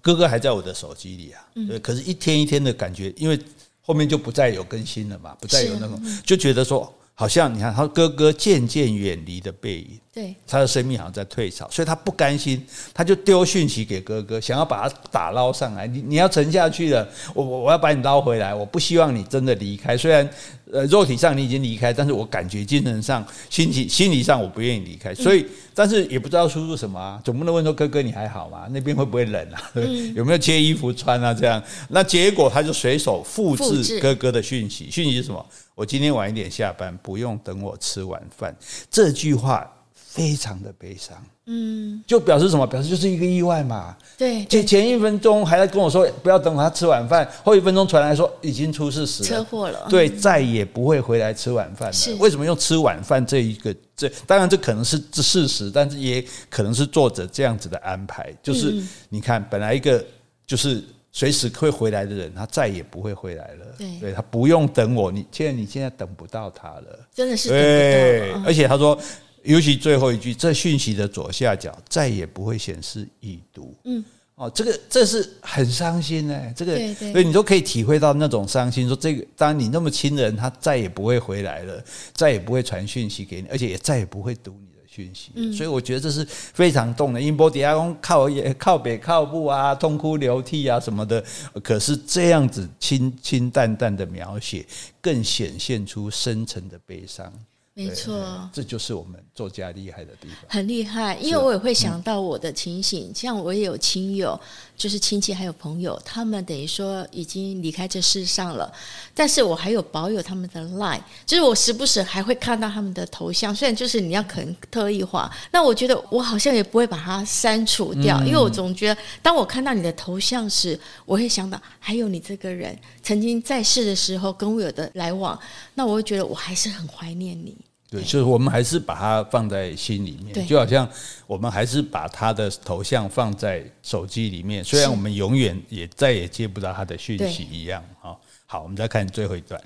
[0.00, 3.38] 哥哥还在我的手机里啊，对，可是一天一天的感觉，因为
[3.80, 6.92] 后面就不再有更新了嘛，不再有那种，就觉得说。
[7.16, 15.86] 好像你看，他哥哥渐渐远离的背影，对，他的生命好像在退潮，所以他不甘心，他就丢讯息给哥哥，想要把他打捞上来。
[15.86, 19.96] 你你要沉下去了，我我我要把你捞回来，我不希望你真的离开。
[19.96, 20.28] 虽然
[20.74, 25.14] 呃肉体上你已经离开，但是我感觉精神上、心情心理上我不愿意离开。
[25.14, 28.66] 所以，但是也不知道输入什么啊，总不能问说哥哥你还好吗？
[28.70, 29.72] 那边会不会冷啊？
[30.14, 31.32] 有没有借衣服穿啊？
[31.32, 35.46] 这样，那结果他就随手复制哥哥的讯息，讯息是什么？
[35.76, 38.54] 我今天晚一点下班，不用等我吃晚饭。
[38.90, 42.66] 这句话非常的悲伤，嗯，就表示什么？
[42.66, 43.96] 表示就是一个意外嘛。
[44.16, 49.86] 对，前前一分钟还在跟我说不要等他吃晚饭，后一分钟传来说已经出事死了，车祸了。
[49.88, 51.92] 对，再也不会回来吃晚饭了。
[51.92, 53.74] 是为什么用吃晚饭这一个？
[53.96, 58.34] 这当然这可能是这事实，但是也可能是作者这样子的安排。
[58.42, 58.74] 就是
[59.08, 60.04] 你看，本来一个
[60.46, 60.82] 就是。
[61.16, 63.66] 随时会回来的人，他再也不会回来了。
[63.78, 67.68] 对，对他不用等我，你现在你现在等不到他了，真的是等不到。
[67.68, 68.98] 对，而且他说，
[69.44, 73.74] 尤其最后一句，这讯息的左下角再也不会显示已读。
[73.84, 74.04] 嗯。
[74.36, 78.88] 哦，这个这是很伤心哎，这个，对对，所以你都可以体会到那种伤心。
[78.88, 81.80] 说这个，当你那么亲人，他再也不会回来了，
[82.12, 85.30] 再也不会传讯息给你，而且也再也不会读你的讯息。
[85.36, 87.20] 嗯，所以我觉得这是非常动的。
[87.20, 91.24] 因波迪亚公靠也靠北靠步啊，痛哭流涕啊什么的。
[91.62, 94.66] 可是这样子清清淡淡的描写，
[95.00, 97.32] 更显现出深沉的悲伤。
[97.76, 101.16] 没错，这就是我们作家厉害的地方，很厉害。
[101.16, 104.40] 因为我也会想到我的情形，嗯、像我也有亲友，
[104.76, 108.72] 就是亲戚还有朋友，他们等于说已经离开这世上了，
[109.12, 125.36] 但是我还有保有他们的 line，就是我时不时还会看到他们的头像，虽然就是你要可能特意画，那我觉得我好像也不会把它删除掉，嗯、因为我总觉得当我看到你的头像时，我会想到还有你这个人曾经在世的时候跟我有的来往，
[125.74, 127.56] 那我会觉得我还是很怀念你。
[127.94, 130.88] 对，就是我们还是把它放在心里面，就好像
[131.26, 137.84] 我们还是把他的头像放在手机里面，虽然我们永远也再也接不到他的讯息一样。
[138.00, 139.60] 好，好，我们再看最后一段。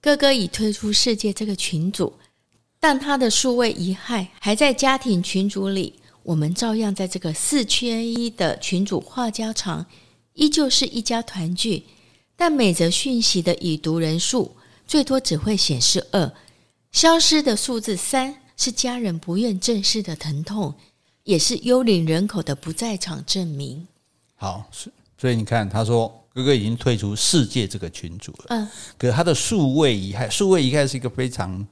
[0.00, 2.12] 哥哥已退出世界这个群组，
[2.80, 5.94] 但他的数位遗骸还在家庭群组里。
[6.22, 9.86] 我们照样在这个四缺一的群组话家常，
[10.34, 11.84] 依旧是一家团聚。
[12.36, 16.32] 但每则讯息的已读人数最多只会显示二。
[16.92, 20.74] 消失的数字三是家人不愿正视的疼痛，
[21.24, 23.86] 也是幽灵人口的不在场证明。
[24.36, 24.68] 好，
[25.16, 28.46] 所以你看，他说哥哥已经退出世界这个群组了。
[28.48, 31.66] 嗯，可是他的数位遗骸，数位遗骸是一个非常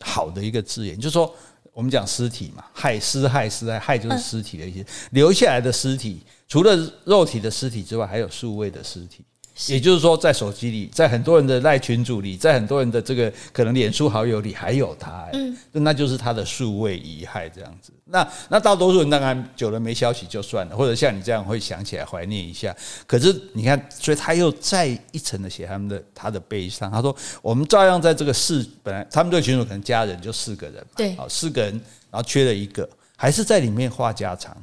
[0.00, 1.32] 好的一个字眼，就是说
[1.72, 9.24] 我们讲尸体嘛，害尸害尸骸骸就是尸体的一些、嗯、留下来的尸体，除了肉体的尸体之外，还有数位的尸体。
[9.68, 17.92] 也就是说，在手机里，在很多人的赖群组里，在很多人的这个可能脸书好友里，还有他，嗯，那就是他的数位遗骸这样子。
[18.06, 22.74] 那那大多数人当然久了没消息就算了，或者像你这样会想起来怀念一下。
[23.06, 26.90] 可是你看，所以他又再一层的写他们的他的悲伤。
[26.90, 31.72] 他说：“我们照样在这个四，本来他们这个群组可能家人就四个人嘛，对，好四个人，
[32.10, 34.54] 然后缺了一个，还是在里面话家常。”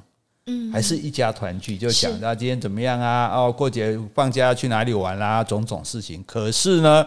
[0.48, 3.28] 嗯，还是一家团聚，就想到今天怎么样啊？
[3.28, 5.44] 哦，过节放假去哪里玩啦、啊？
[5.44, 6.24] 种种事情。
[6.26, 7.06] 可是呢，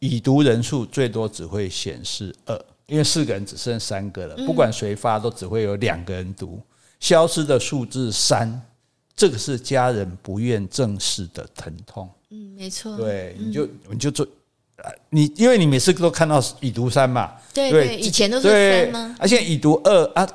[0.00, 4.34] 已读人数最多只会显示二，因为四个人只剩三个了。
[4.44, 6.60] 不管谁发，都只会有两个人读。
[6.98, 8.60] 消失的数字三，
[9.14, 12.10] 这个是家人不愿正视的疼痛。
[12.30, 12.96] 嗯，没错。
[12.96, 14.26] 对，你就你就做，
[15.10, 17.32] 你因为你每次都看到已读三嘛。
[17.54, 19.14] 对对，以前都是三吗？
[19.20, 20.28] 而且已读二啊。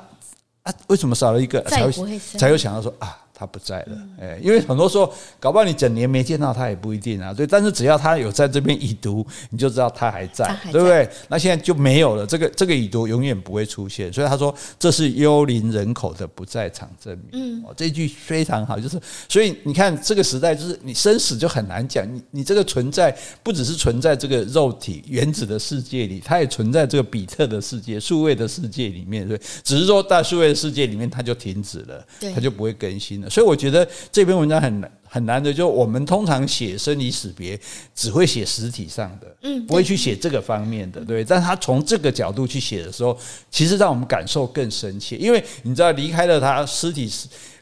[0.62, 1.60] 啊，为什么少了一个？
[1.64, 3.18] 才会才会想到说啊。
[3.42, 7.34] 他不在了，哎，因为很多时候搞不好你整年没见到他也不一定啊。
[7.34, 11.08] 对，但是只要他有在这边已读，你就知道他还在，对不对？
[11.28, 14.12] 那现在就没有了，这个这个已读永远不会出现。
[14.12, 17.30] 所以他说这是幽灵人口的不在场证明。
[17.32, 18.96] 嗯，这句非常好，就是
[19.28, 22.06] 所以你看这个时代，就是你生死就很难讲。
[22.14, 29.26] 你你这个存在不只是存在这个肉体原子的世界里，它也存在这个比特的世界、数位的世界里面。
[29.28, 33.30] 对，只是说在数位的世界里面，它就停止了，它就不会更新了。
[33.32, 37.58] 所以我觉得这篇文章很难很难的，就我们通常写生离死别，
[37.94, 41.22] 只会写实体上的，嗯，不会去写这个方面的，对。
[41.24, 43.16] 但他从这个角度去写的时候，
[43.50, 47.10] 其实让我们感受更深切，因为你知道离开了他尸体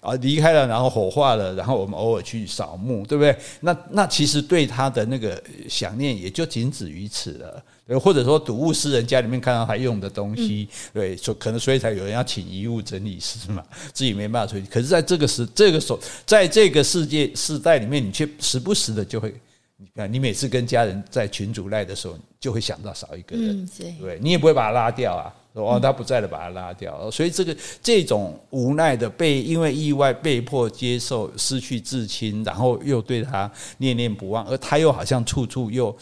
[0.00, 3.36] 啊，离开了，然后火化了，然后我们偶尔去扫墓，对不对？
[3.60, 7.62] 那那其实对他的那个想念也就仅止于此了。
[7.98, 13.60] 或者说睹物思人，家里面看到还用的东西，对，所可能所以才有人要请遗物整理师嘛，
[13.92, 14.64] 自己没办法处理。
[14.66, 19.34] 可是在这个时这个时候，在这个世界世代里面，你却时不时的就会，
[19.76, 23.68] 你看，你每次跟家人在群主赖的时候，就会想到少一个人，
[24.00, 27.10] 对，你也不会把他拉掉啊，说哦他不在了，把他拉掉。
[27.10, 35.96] 所以这个这种无奈的被因为意外被迫接受失去至亲，然后又对他念念不忘，而他又好像处处又。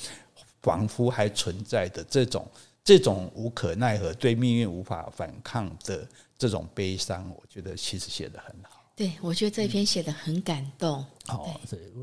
[0.63, 2.47] 仿佛还存在的这种
[2.85, 8.78] 这种无可奈何、对命运无法反抗的这种悲伤，我觉得其实写得很好。
[8.99, 11.05] 对，我觉得这篇写得很感动。
[11.29, 11.55] 哦，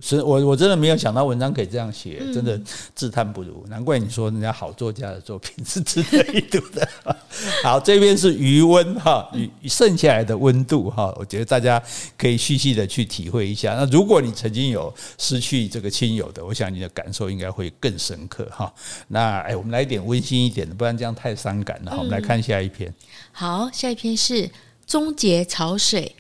[0.02, 2.58] 是，我我真的没有想到文章可以这样写，真的
[2.94, 3.66] 自叹不如。
[3.68, 6.88] 难怪你说人家好作家的作品是值得一读的。
[7.62, 11.84] 好，这边是余温哈，余剩下来的温度哈，我觉得大家
[12.18, 13.74] 可以细细的去体会一下。
[13.74, 18.74] 那如果你曾经有失去这个亲友的，我想你的感受应该会更深刻哈。
[19.10, 21.92] 那哎，我们来一点温馨一点的，不然这样太伤感了。
[21.92, 22.94] 好，我们来看下一篇。
[23.34, 24.44] 好，下一篇是
[24.88, 26.16] 《终结潮水》。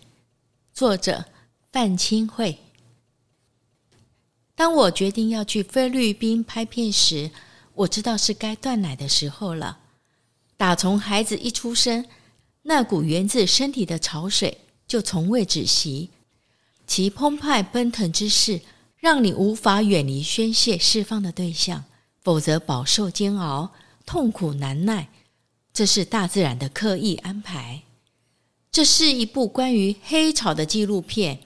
[0.76, 1.23] 作者
[1.71, 2.59] 范钦慧。
[4.55, 7.32] 当我决定要去菲律宾拍片时，
[7.76, 9.78] 我知道是该断奶的时候了。
[10.57, 12.05] 打从孩子一出生，
[12.63, 16.09] 那股源自身体的潮水就从未止息，
[16.86, 18.59] 其澎湃奔腾之势，
[18.97, 21.86] 让你无法远离宣泄释放的对象，
[22.21, 23.71] 否则饱受煎熬，
[24.05, 25.07] 痛苦难耐。
[25.71, 27.84] 这是大自然的刻意安排。
[28.76, 31.39] 这是一部关于黑潮的纪录片。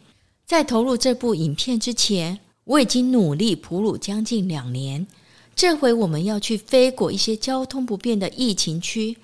[0.47, 5.05] 在投入这部影片之前，我已经努力哺乳将近两年。
[5.55, 9.15] 这回我们要去飞过一些交通不便的疫情区，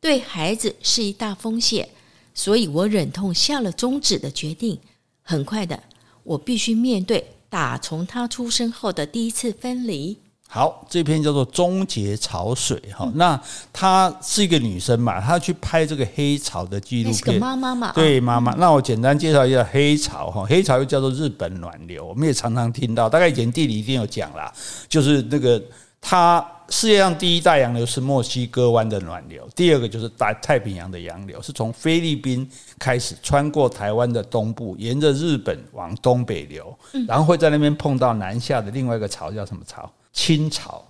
[0.00, 1.88] 对孩子是一大风险，
[2.34, 4.76] 所以我忍痛下了终止的决定。
[5.22, 5.80] 很快的，
[6.24, 10.16] 我必须面对打从他出生后的第一次分离。
[10.54, 13.40] 好，这篇叫做《终结潮水》哈，那
[13.72, 17.90] 她是一个女生嘛，她去拍这个黑潮的纪录片，是个妈妈嘛？
[17.94, 18.52] 对，妈妈。
[18.56, 24.52] 那我简单介绍一下黑潮哈，黑潮又叫做日本暖流，我们也常常听到，大概以前地理一定有讲啦，
[24.90, 25.58] 就是那个
[26.02, 32.46] 它世界上第一大洋流是墨西哥湾的暖流，第二个就是大太平洋的洋流，是从菲律宾
[32.78, 36.78] 开始穿过台湾的东部，沿着日本往东北流，
[37.08, 39.90] 然后会在那边碰到南下的另外一个潮，叫什么潮？
[40.12, 40.84] 亲潮，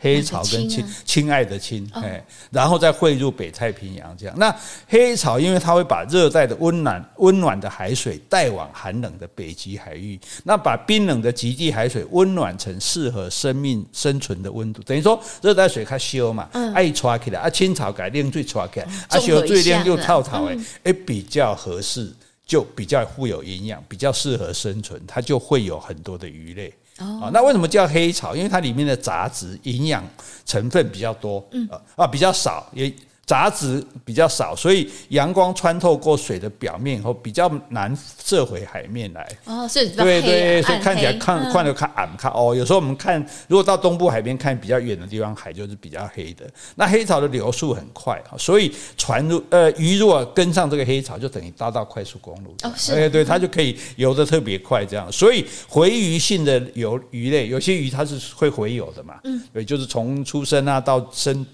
[0.00, 4.34] 黑潮跟亲亲爱的亲，哎，然后再汇入北太平洋这样。
[4.38, 4.54] 那
[4.88, 22.12] 黑潮因为它会把热带的温暖温暖的海水带往寒冷的北极海域，那把冰冷的极地海水温暖成适合生命生存的温度，等于说热带水它烧嘛，爱抓起来啊，亲潮改冷最抓起来，啊，烧最冷就套套哎，哎比较合适，
[22.46, 26.72] 就比较富有营养，比较适合生存，它就会有很多的鱼类。
[26.98, 28.36] 哦，那为什么叫黑草？
[28.36, 30.04] 因为它里面的杂质、营养
[30.46, 32.92] 成分比较多，嗯啊，比较少也。
[33.26, 39.26] 杂质比较少，所以阳光穿透过水的表面以后，比较难射回海面来。
[39.46, 42.54] 哦，是对对，所以看起来看看着看暗看哦。
[42.54, 46.44] 有时候我们看，如果到东部海边看比较远的地方，海就是比较黑的。
[46.74, 52.54] 那黑潮的流速很快啊，所以船如呃鱼如果跟上这个黑潮，就等于搭到快速公路。
[52.62, 55.10] 哦，是，对对，它就可以游得特别快这样。
[55.10, 59.14] 所以回游性的游鱼类，有些鱼它是会回游的嘛。
[59.24, 61.44] 嗯，对，就是从出生啊到生。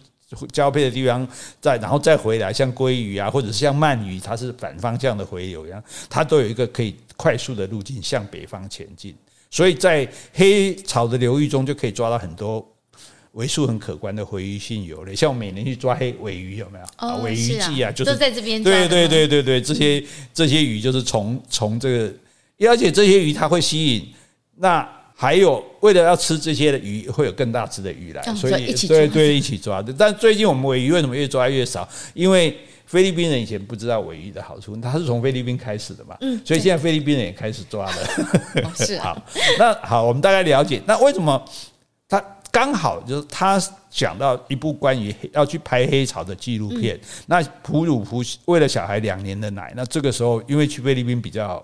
[0.53, 1.27] 交配的地方，
[1.61, 9.15] 再然后再回来，像鲑鱼啊，或者是像鳗鱼，它是反方向的回流一样，它都有一个可以快速的路径向北方前进。
[9.51, 12.65] 所以在黑潮的流域中，就可以抓到很多
[13.33, 16.85] 为数很可观的回鱼性游类，像我每年去抓黑尾鱼，有没有？
[16.99, 18.63] 哦，尾鱼季啊，就是都在这边。
[18.63, 20.03] 对对对对对，这些
[20.33, 22.15] 这些鱼就是从从这个，
[22.69, 24.09] 而且这些鱼它会吸引
[24.57, 24.89] 那。
[25.21, 29.93] 还有，为了要吃这些的鱼，会有更大只的鱼来，所以对对一起抓的。
[29.93, 31.87] 但最近我们尾鱼为什么越抓越少？
[32.15, 32.57] 因为
[32.87, 38.73] 菲律宾人以前不知道尾鱼的好处，他是从菲律宾开始的嘛，嗯，所以现在菲律宾人也开始抓了。
[38.75, 39.23] 是好，
[39.59, 41.45] 那好，我们大概了解，那为什么
[42.09, 42.19] 他
[42.51, 51.63] 刚好就是他讲到一部关于要去拍黑潮的纪录片，那哺乳哺喂了小孩两年的奶，那这个时候因为去菲律宾比较。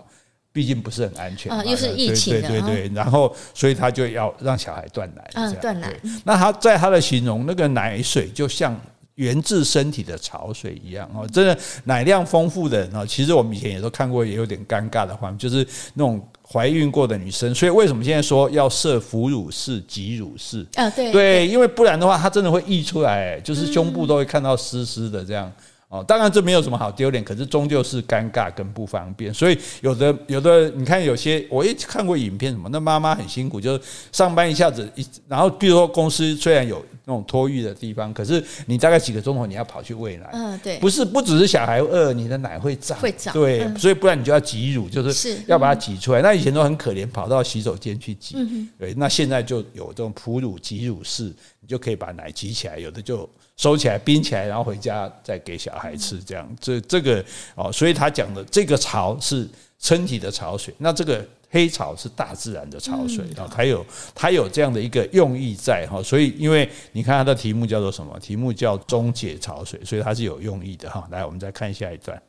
[0.57, 5.95] 毕竟不是很安全，又是疫情，对对对，然后所以他就要让小孩断奶，嗯，断奶。
[6.25, 8.75] 那他在他的形容，那个奶水就像
[9.17, 15.57] 源自身体的潮水一样哦，真的奶量丰富的人，其实我们以前也都看过，也有点尴尬的画面，就是
[15.93, 17.55] 那种怀孕过的女生。
[17.55, 20.65] 所以为什么现在说要设哺乳室、挤乳室？
[20.77, 25.53] 啊，对对，因为不然的话，它真的会溢出来，就是胸部都会看到湿湿的这样。
[25.89, 33.81] 哦，当然这没有什么好丢脸，可是终究是尴尬跟不方便，所以有的有的，你看有些我也看过影片，什么那妈妈很辛苦，就是
[34.11, 46.21] 上班一下子一，然后比如说公司虽然有那种托育的地方，可是你大概几个钟头你要跑去喂奶，嗯，对，不是不只是小孩饿，你的奶会胀，会胀，对，所以不然你就要挤乳，就是要把它挤出来。
[46.21, 48.37] 那以前都很可怜，跑到洗手间去挤，
[48.77, 53.31] 对，那现在就有这种哺乳挤乳室，你就可以把奶挤起来，有的就。
[53.57, 59.49] 收起来，冰起来，然后回家再给小孩吃，这样这这个哦，所以他讲的这个潮是
[59.79, 68.19] 身体的潮水，那这个黑潮是大自然的潮水啊，它有它有这样的一个用意在哈，所以因为你看它的题目叫做什么？
[68.21, 71.09] 题目叫终结潮水，所以它是有用意的哈。
[71.11, 72.21] 来，我们再看下一段。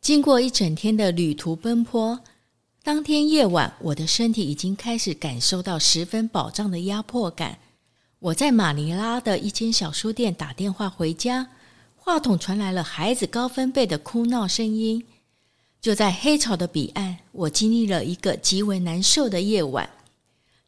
[0.00, 2.18] 经过一整天的旅途奔波，
[2.82, 7.58] 当天夜晚，我的身体已经开始感受到十分饱胀的压迫感。
[8.20, 11.48] 我在马尼拉的一间小书店打电话回家，
[11.96, 15.02] 话筒传来了孩子高分贝的哭闹声音。
[15.80, 19.88] 就在黑潮的彼岸，我经历了一个极为难受的夜晚。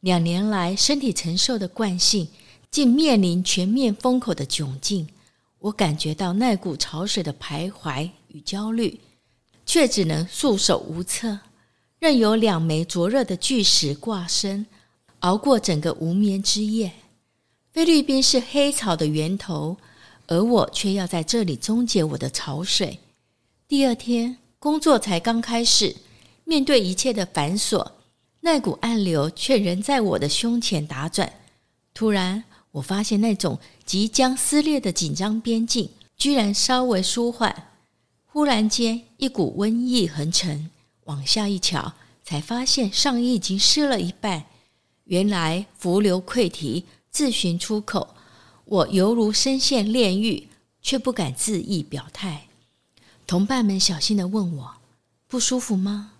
[0.00, 2.26] 两年来，身体承受的惯性
[2.70, 5.06] 竟面临全面封口的窘境。
[5.58, 8.98] 我感觉到那股潮水的徘徊与焦虑，
[9.66, 11.38] 却只能束手无策，
[11.98, 14.64] 任由两枚灼热的巨石挂身，
[15.18, 16.90] 熬过整个无眠之夜。
[17.72, 19.78] 菲律宾是黑潮的源头，
[20.26, 22.98] 而我却要在这里终结我的潮水。
[23.66, 25.96] 第二天工作才刚开始，
[26.44, 27.92] 面对一切的繁琐，
[28.40, 31.32] 那股暗流却仍在我的胸前打转。
[31.94, 37.68] 突然，我发现那种即将撕裂的紧张边境，居然稍微舒缓。
[38.26, 40.68] 忽然间，一股瘟疫横陈，
[41.04, 44.44] 往下一瞧，才发现上衣已经湿了一半。
[45.04, 48.14] 原来伏流溃堤，自寻出口。
[48.64, 50.48] 我犹如身陷炼狱，
[50.80, 52.48] 却不敢自意表态。
[53.26, 54.72] 同伴们小心地问我
[55.28, 56.12] ：“不舒服吗？”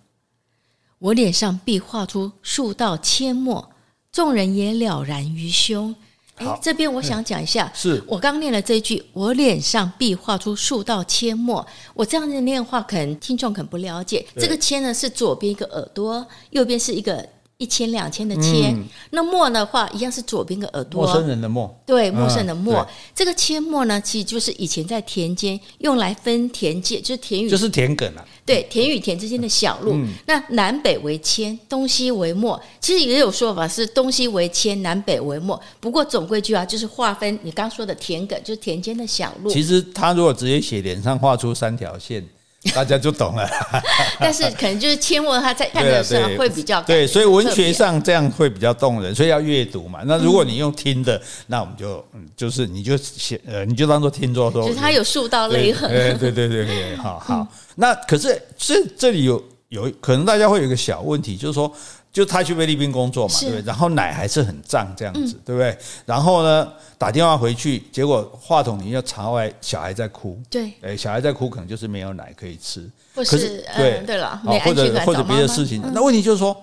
[0.99, 3.71] 我脸上必画出数道阡陌，
[4.11, 5.95] 众人也了然于胸。
[6.35, 11.65] 哎，这边我想讲一下，是我刚念了这句：“我脸上必画出数道阡陌。”
[11.95, 14.25] 我这样子念话，可能听众可能不了解。
[14.35, 17.27] 这个“阡”呢，是左边一个耳朵，右边是一个。
[17.63, 21.05] 一千两千的千，嗯、那陌的话一样是左边的耳朵。
[21.05, 22.81] 陌生人的陌，对，陌生的陌。
[22.81, 28.25] 嗯、这个阡陌呢，其实就是以前在田间用来分田界，就是田与就是田埂啊。
[28.45, 29.93] 对，田与田之间的小路。
[29.93, 32.61] 嗯、那南北为阡，东西为陌。
[32.81, 35.57] 其实也有说法是东西为阡，南北为陌。
[35.79, 39.49] 不过总归句啊，就是划分你刚说的田埂，就是田间的小路。
[39.49, 42.27] 其实他如果直接写脸上画出三条线。
[42.73, 43.49] 大家就懂了，
[44.19, 50.01] 但是可能就是阡陌，他在看的时候会比较对，所以文学上这样会比较动人，所以要阅读嘛。
[50.05, 57.35] 那如果你用听的，嗯、那我们就嗯，就是你就写呃，你就当做听作说，就是他有数道泪痕，对对对对对，好好。
[57.39, 61.71] 嗯、那可是这这里有有可能大家会有一个小问题，就是说。
[62.13, 63.63] 就他去菲律宾工作嘛，对不对？
[63.65, 65.75] 然后奶还是很胀这样子，对不对？
[66.05, 70.39] 然后呢，打电话回去，结果话筒里要插外，小孩在哭。
[70.47, 72.87] 对，哎，小孩在哭，可能就是没有奶可以吃。
[73.15, 75.81] 可是，对对了，或者或者别的事情。
[75.91, 76.55] 那问题就是说，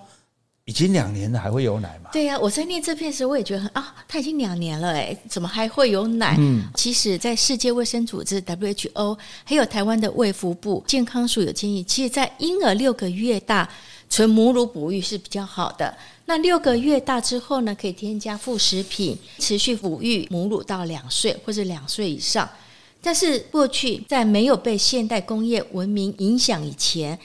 [0.63, 2.09] 已经两年了，还会有奶吗？
[2.13, 6.37] 对呀，我在念这篇时，我也觉得很啊，他已经两年了，哎，怎么还会有奶？
[6.39, 13.69] 嗯，其实，在世界卫生组织 WHO 还有台湾的卫福部健康署有建议，其实，在婴儿六个月大。
[14.11, 15.97] 纯母乳哺育是比较好的。
[16.25, 22.47] 那六个月大之后呢，可以添加副食品，持续哺育母乳到两岁或者两岁以上。
[23.01, 27.17] 但是过去在没有被现代工业文明影响以前。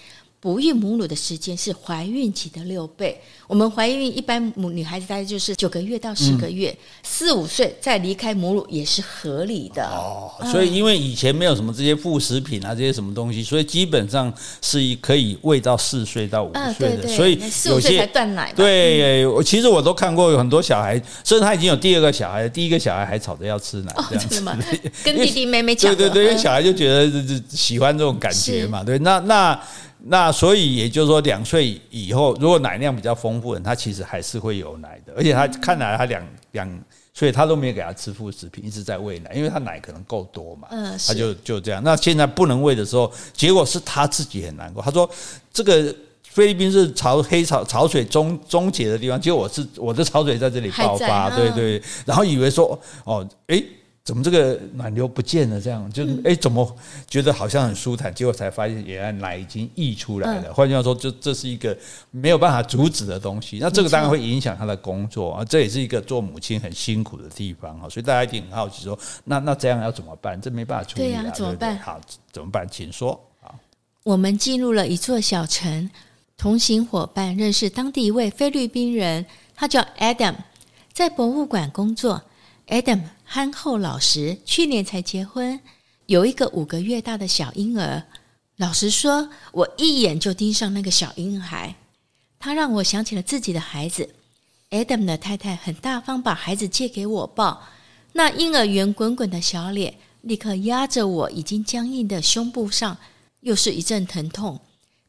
[0.47, 3.21] 哺育母乳的时间是怀孕期的六倍。
[3.49, 6.73] 我们怀孕一般母女孩子大概就是九个月到十个月，
[7.03, 9.85] 四五岁再离开母乳也是合理的。
[9.89, 14.33] 哦，所以因为以前没有什么这些副食品啊，这些什么东西，所以基本上
[14.63, 17.09] 是可以喂到四岁到五岁的。
[17.09, 18.53] 所以四五岁才断奶。
[18.55, 20.95] 对，我其实我都看过有很多小孩，
[21.25, 25.93] 甚至他已经有第二个小孩，第一个小孩还吵着要吃奶，这样子， 跟弟弟妹妹抢。
[25.97, 27.11] 对对对，因为小孩就觉得
[27.51, 28.85] 喜欢这种感觉嘛。
[28.85, 29.61] 对，那那。
[30.09, 35.13] 那所以也就是说，两岁以后，如果奶量比较丰富的，他其实还是会有奶的。
[35.17, 36.81] 而且他看来他两两
[37.13, 40.69] 所以，他都没有给他吃副食品，一直在喂奶，因为他奶可能够多嘛。
[40.71, 41.83] 嗯，他就就这样。
[41.83, 44.83] 那现在不能喂的时候，结果是他自己很难过。
[44.83, 45.09] 他说
[45.53, 51.83] ：“这个菲律宾是潮黑潮潮水终终结的地方，结果我是我的潮水在这里爆发，对对。
[52.05, 53.65] 然后以为说哦，诶。
[54.07, 55.61] 怎么这个暖流不见了？
[55.61, 56.77] 这样就哎，怎么
[57.09, 58.15] 觉得好像很舒坦？
[58.15, 60.55] 结果才发现，原来奶已经溢出来了。
[60.55, 61.77] 换句话说，就这是一个
[62.13, 63.59] 没有办法阻止的东西。
[63.61, 67.89] 那这个当然会影响他的工作啊，这也是一个做母亲很辛苦的地方哈。
[67.89, 70.41] 所以大家一定很好奇说，那那这样要怎么办？
[70.41, 71.77] 这没办法处理啊，怎么办？
[71.81, 72.01] 好，
[72.31, 72.65] 怎么办？
[72.71, 73.21] 请说。
[73.41, 73.59] 好，
[74.05, 75.91] 我们进入了一座小城，
[76.37, 79.27] 同行伙伴认识当地一位菲律宾人，
[79.57, 80.37] 他叫 Adam，
[80.93, 82.23] 在博物馆工作。
[82.69, 85.61] Adam 憨厚老实，去年才结婚，
[86.07, 88.05] 有一个五个月大的小婴儿。
[88.57, 91.75] 老实说，我一眼就盯上那个小婴孩，
[92.39, 94.09] 他让我想起了自己的孩子。
[94.71, 97.67] Adam 的太太很大方，把孩子借给我抱。
[98.13, 102.97] 那婴儿圆滚滚的小脸，立刻压着我已经僵硬的胸部上，
[103.41, 104.61] 又是一阵疼痛。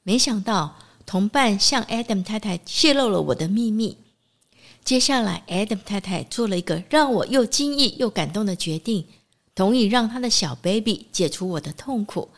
[0.01, 3.95] 没想到，同伴向 Adam 太太泄露了我的秘密。
[4.88, 9.05] 接下来，Adam 太太做了一个让我又惊异又感动的决定，
[9.53, 12.29] 同意让他的小 baby 解除我的痛苦。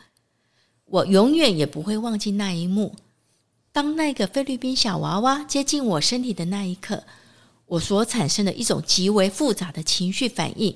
[0.86, 2.96] 我永远也不会忘记那一幕：
[3.70, 7.04] 当那个菲律宾小娃娃接近我身体的那一刻，
[7.66, 10.74] 我所产生的一种极为复杂的情绪反应。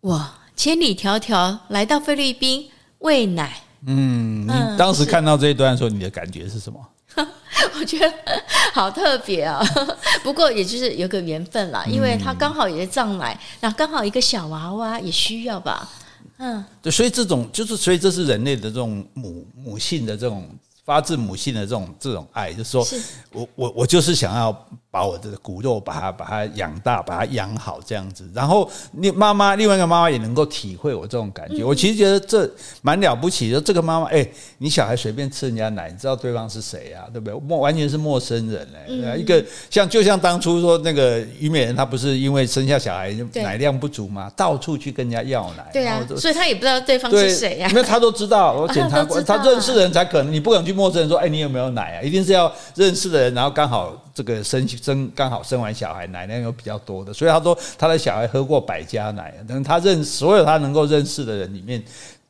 [0.00, 3.60] 我千里迢迢来到菲律宾喂奶。
[3.86, 6.80] 嗯，你当时看到这一段的时候，你的感觉是什么？
[7.78, 8.12] 我觉得
[8.72, 9.62] 好特别啊，
[10.22, 15.88] 不过也就是有个缘分啦，因为他刚好也是胀奶，那刚好一个小娃娃也需要吧，
[16.38, 20.48] 嗯，对，所以这种就是，所以这是人类的这种母母性的这种
[20.84, 23.00] 发自母性的这种这种爱，就是说是。
[23.32, 28.30] 我我我就是想要把我的骨肉把它把它养大，把它养好这样子。
[28.32, 31.64] 然后你妈妈另外一个妈妈也能够体会我这种感觉。
[31.64, 32.48] 我其实觉得这
[32.80, 33.60] 蛮了不起的。
[33.60, 34.24] 这个妈妈，哎，
[34.58, 37.06] 你小孩随便吃人家奶，你知道对方是谁啊？
[37.12, 37.34] 对不对？
[37.40, 39.16] 陌完全是陌生人哎。
[39.16, 44.30] 一个像就像当初说那个虞美人，她不是因为生下小孩奶量不足嘛？
[44.36, 45.68] 到处去跟人家要奶。
[45.72, 47.68] 对啊，所以她也不知道对方是谁呀。
[47.68, 50.32] 因为她都知道， 我检查过，她认识的人才可能。
[50.32, 52.00] 你不可能去陌生人说，哎，你有没有奶啊？
[52.00, 54.66] 一定是要认识的人，然后刚好这个生。
[54.66, 61.82] 生刚好生完小孩，奶量又比较多的，所以他说他的小孩喝过百家奶，等他认所有他能够认识的人里面，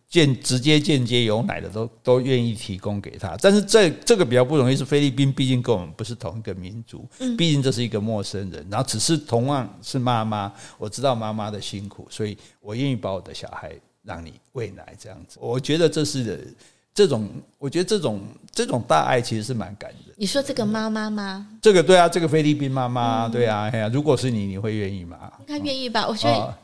[0.09, 3.37] 间直接间接有奶的都 都愿意提供给他。
[3.41, 13.73] 但是这这个比较不容易，是菲律宾毕竟跟我们不是同一个民族，毕竟这是一个陌生人，然后只是同样是妈妈，我知道妈妈的辛苦，所以我愿意把我的小孩
[14.03, 15.39] 让你喂奶这样子。
[15.41, 16.55] 我觉得这是。
[16.97, 17.29] 这种，
[17.59, 18.21] 我觉得这种
[18.55, 20.15] 这种大爱其实是蛮感人。
[20.17, 21.47] 你说这个妈妈吗？
[21.61, 25.19] 这个对啊，这个菲律宾妈妈，对啊，哎呀，如果是你，你会愿意吗？
[25.41, 26.07] 应该愿意吧？
[26.07, 26.55] 我觉得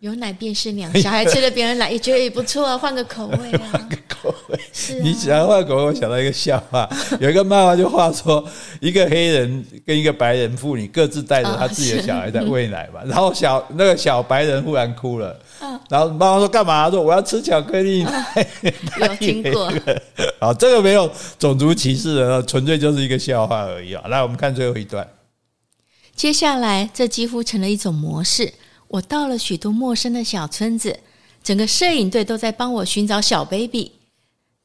[0.00, 3.68] 有奶便是娘，小孩吃了别人奶也觉得也不错啊，换个口味啊。
[3.70, 5.00] 换个口味，是啊。
[5.02, 6.88] 你想换口味，我想到一个笑话，
[7.20, 8.42] 有一个妈妈就话说，
[8.80, 15.38] 一个黑人跟一个白人妇女各自带着他自己的小孩在喂奶嘛，然后小那个小白人忽然哭了。
[15.90, 16.90] 然后妈妈说干嘛？
[16.90, 18.00] 说我要吃巧克力。
[19.00, 19.70] 有听过？
[20.40, 24.02] 好，这个没有种族歧视的，纯粹就是一个笑话而已啊。
[24.08, 25.06] 来，我们看最后一段。
[26.16, 28.50] 接下来，这几乎成了一种模式。
[28.90, 30.98] 我到了许多陌生的小村子，
[31.44, 33.92] 整个摄影队都在帮我寻找小 baby。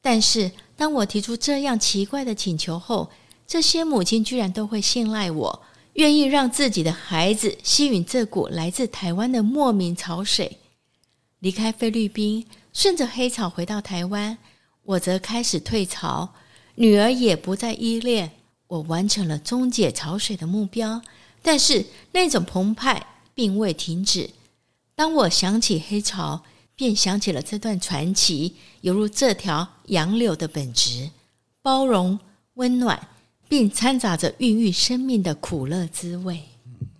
[0.02, 3.08] 但是，当我提出这样奇怪的请求后，
[3.46, 5.62] 这些母亲居然都会信赖我，
[5.92, 10.58] 愿意让自己的孩子吸引这股来自台湾的莫名潮水。
[11.38, 14.36] 离开菲律宾，顺着黑潮回到台湾，
[14.82, 16.34] 我则开始退潮。
[16.74, 18.32] 女儿也不再依恋，
[18.66, 21.00] 我完成了终结潮水的目标。
[21.42, 23.06] 但是那种澎湃
[23.36, 24.30] 并未停止。
[24.94, 26.42] 当我想起黑潮，
[26.74, 31.10] 便想起了这段传奇，犹如这条杨柳的本质：
[31.60, 32.18] 包容、
[32.54, 33.08] 温暖，
[33.46, 36.42] 并掺杂着孕育生命的苦乐滋味。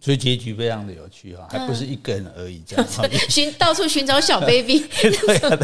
[0.07, 2.87] 所以结局非常的有趣哈，还不是一个人而已这样，
[3.29, 4.85] 寻到处寻找小 baby。
[5.03, 5.59] 对啊，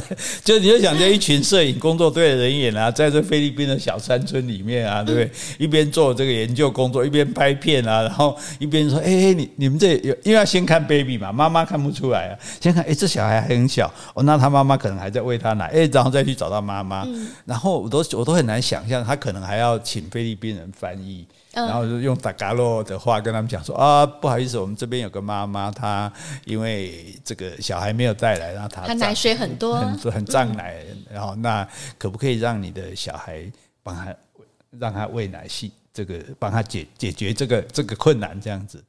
[0.44, 5.30] 就你就想这一群摄影工作队的人员啊，在这菲律宾的小山村里面啊，对不对？
[5.58, 13.86] 一边做这个研究工作，一边拍片啊，然后一边说：“哎，你你们这有，因为要先看 baby 嘛，妈妈看不出来啊，先看，哎，这小孩还很小。
[14.14, 17.06] 哦，那他妈妈可能还在喂他奶，哎，然后再去找到妈妈，
[17.44, 26.10] 然后我都我都很难想象，他可能还要请菲律宾人翻译。”然后就用达嘎洛的话跟他们讲说啊，不好意思，我们这边有个妈妈，她
[26.44, 33.44] 因为这个小孩没有带来，然后她奶水很多，很很胀奶，然后那可不可以让你的小孩
[33.82, 34.16] 帮他
[34.78, 38.82] 让他喂奶系这个帮他解解决这个这个困难这样子？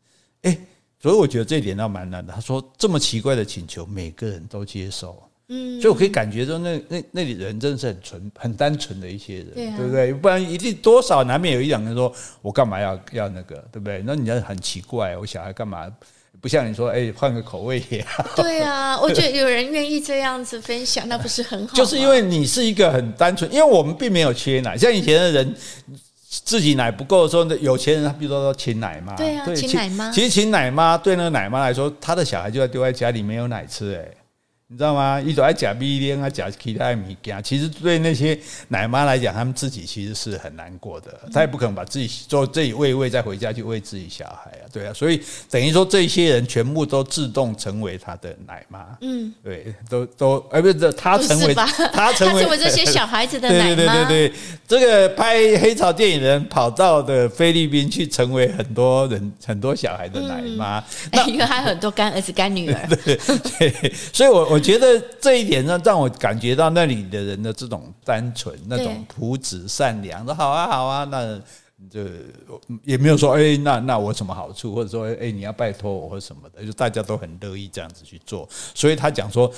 [0.43, 0.57] 哎，
[1.01, 2.31] 所以我觉得这一点倒蛮难的。
[2.31, 5.21] 他说这么奇怪的请求，每个人都接受。
[5.49, 10.13] 嗯，所以我可以感觉到那那那里人真的是很纯、很单纯的一些人，对，啊、对不对？
[10.13, 15.85] 不然一定多少难免有一两个人说：“我干嘛要要那个，对不对？”那你要很奇怪，我小孩干嘛
[16.39, 18.25] 不像你说，哎，换个口味也好。
[18.35, 21.75] 对啊， 我觉得有人愿意这样子分享，那不是很好？
[21.77, 25.55] 就是因为你是一个很单纯，因为我们并没有缺奶，像以前的人
[26.29, 30.09] 自己奶不够的时候，那有钱人他比如说说请奶妈，对啊，请奶妈。
[30.09, 34.22] 其实请奶妈对那个奶妈来说，他的小孩就要丢在家里没有奶吃，哎。
[34.73, 35.21] 你知道吗？
[35.21, 38.35] 一种爱假逼恋啊，假其他米家，其实对那些
[38.69, 41.15] 奶妈来讲，他们自己其实是很难过的。
[41.31, 44.91] 他也不可能把自己做自己喂喂，再回家去喂自己小孩啊，对啊。
[44.91, 48.97] 所以等于说，这些人全部都自动成为他的奶妈。
[49.01, 53.75] 嗯，对，都都，而不是 他成为他成为这些小孩子的 奶妈。
[53.75, 54.35] 对对对对对，
[54.67, 60.83] 这个拍黑潮电影的人跑到的菲律宾去，成为很多人很多小孩的奶妈。
[61.11, 62.87] 那 因为还有很多干儿子干女儿。
[62.87, 63.15] 对
[63.59, 64.62] 对，所以我我。
[64.63, 71.39] 觉得这一点让，让我感觉到那里的人的这种单纯、那种朴质、善良，说好啊，好啊，那
[71.89, 71.99] 就
[72.83, 78.47] 也没有说哎，那那我什么好处，或者说哎，你要拜托我或什么的，就大家都很乐意这样子去做。
[78.73, 79.51] 所以他讲说，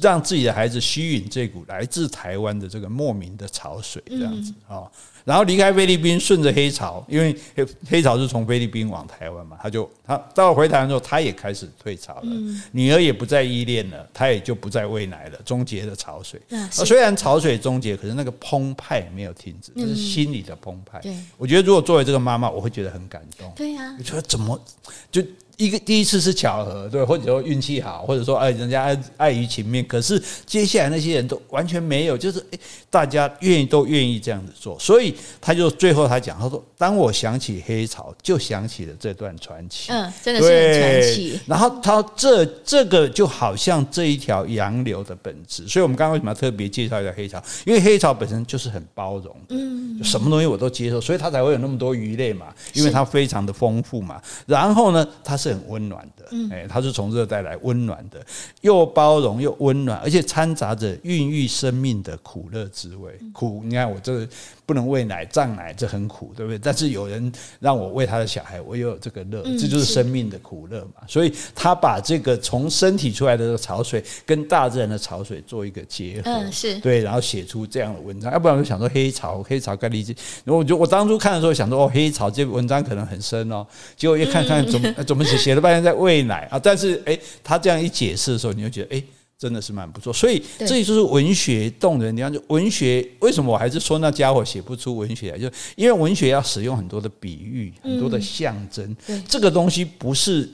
[0.00, 4.90] 让自己的孩子吸引这股来自台湾的这个莫名的潮水，这样子啊。
[5.24, 16.38] 然后离开菲律宾，顺着黑潮，因为黑黑潮是从菲律宾往台湾嘛，他就他到了回台湾之后，他也开始退潮了，嗯、女儿也不再依恋了，他也就不再喂奶了，终结了潮水。
[16.50, 21.02] 啊、虽然潮水终结，可是那个澎湃没有停止，就是心里的澎湃。
[21.38, 23.50] 我觉得如果作为这个妈妈，我会觉得很感动。
[23.56, 24.62] 对呀、啊，你说怎么
[25.10, 25.22] 就
[25.56, 29.84] 一个第一次是巧合，对，或者说运气好，或者说哎，人家爱爱于情面。
[29.86, 32.58] 可是接下来那些人都完全没有，就是哎，
[32.90, 41.40] 大家愿意都愿意这样子做，所以他就最后他讲，他说：“当我想起黑潮，就想起了这段传奇。”嗯，真的是很传奇。
[41.46, 45.66] 然后他这这个就好像这一条洋流的本质。
[45.68, 47.42] 所以我们刚刚为什么要特别介绍一下黑潮？
[47.64, 54.20] 因为黑潮本身就是很包容的，嗯，什么东西我都接受，所以它才会有那么多鱼类嘛，因为它非常的丰富嘛。
[54.46, 58.24] 然后呢，它是很温暖的，哎，它是从热带来温暖的，
[58.62, 63.12] 又包容又温暖，而且掺杂着孕育生命的苦乐滋味。
[63.32, 64.28] 苦，你看我这个。
[64.66, 66.58] 不能喂奶、胀奶，这很苦，对不对？
[66.58, 67.30] 但是有人
[67.60, 71.02] 让我喂他的小孩，我又有这个乐，这就是生命的苦乐嘛。
[71.06, 78.32] 所以他把这个从身体出来的潮水跟大自然的潮水做一个结合，嗯，是对，然后写出这样的文章。
[78.32, 80.16] 要不然我就想说黑潮，黑潮该理解。
[80.46, 83.66] 然后我就我当初看的时候想说，哦，黑潮这文章可能很深哦。
[83.98, 86.58] 结果一看看怎么怎么写，写了半天在喂奶啊。
[86.58, 89.02] 但是哎，他这样一解释的时候，你就觉得哎。
[89.36, 92.32] 真的是蛮不错，所以这就是文学动人的地方。
[92.32, 95.38] 就文学为什么我还是说那家伙写不出文学来？
[95.38, 98.96] 就因为文学要使用很多的比喻，很多的象征。
[99.28, 100.48] 这个东西不是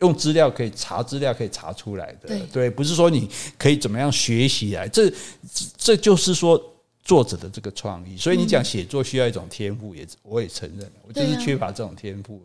[0.00, 2.36] 用资料可以查资料可以查出来的。
[2.50, 3.28] 对，不是说你
[3.58, 4.88] 可以怎么样学习来。
[4.88, 5.12] 这
[5.76, 6.60] 这就是说
[7.04, 8.16] 作者的这个创意。
[8.16, 12.42] 所以你讲写作需要一种天赋，也我也承认，我就是缺乏这种天赋。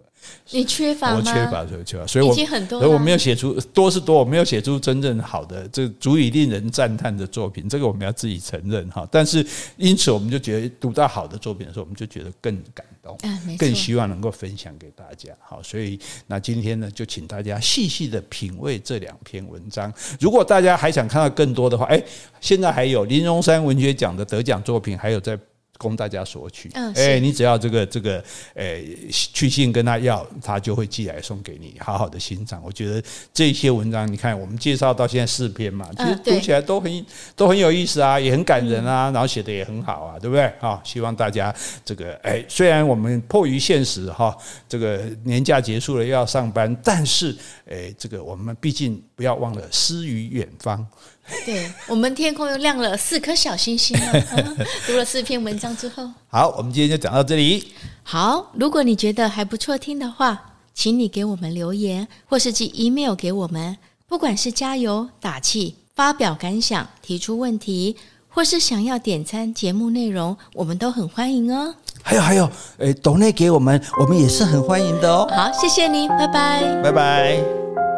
[0.52, 1.18] 你缺乏吗？
[1.18, 9.08] 我缺乏，所以缺乏，所以我所以我没有写出多是多，我没有写出真正好的，这足以令人赞叹的作品，这个我们要自己承认哈。
[9.12, 9.46] 但是
[9.78, 13.18] 因此，我们就觉得读到好的作品的时候，我们就觉得更感动，
[13.58, 15.32] 更希望能够分享给大家。
[15.42, 19.94] 好，所以那今天呢，就请大家细细的品味这两篇文章。
[20.20, 22.02] 如果大家还想看到更多的话，哎，
[22.42, 25.38] 现在还有林荣山文学奖的得奖作品，还有在。
[25.78, 28.18] 供大家索取，哎、欸，你只要这个这个，
[28.56, 32.62] 哎、欸，去信跟他要，他就会寄来送给你，好好的欣赏。
[32.64, 33.02] 我觉得
[33.34, 37.06] 这些文章，你看我们介绍到现在四篇嘛，其实读起来都很
[37.36, 40.46] 都很有意思啊，也很感人啊，然后写的也很好啊，对不对？
[40.60, 41.54] 啊，希望大家
[41.86, 44.36] 这个，哎、欸，虽然我们迫于现实哈，
[44.68, 47.32] 这个年假结束了又要上班，但是，
[47.66, 50.86] 哎、欸，这个我们毕竟不要忘了诗与远方。
[51.46, 54.24] 对，我们天空又亮了四颗小星星了。
[54.88, 57.74] 读了四篇文章之后，好，我们今天就讲到这里。
[58.04, 63.78] 好，如果你觉得还不错听的话，请你给我们留言，或是寄 email 给我们。
[64.08, 67.98] 不管是加油打气、发表感想、提出问题，
[68.30, 71.76] 或是想要点餐节目内容，我们都很欢迎哦。
[72.02, 75.28] 还有还有，诶，抖内给我们，我们也是很欢迎的哦。
[75.36, 77.97] 好，谢谢你，拜拜，拜拜。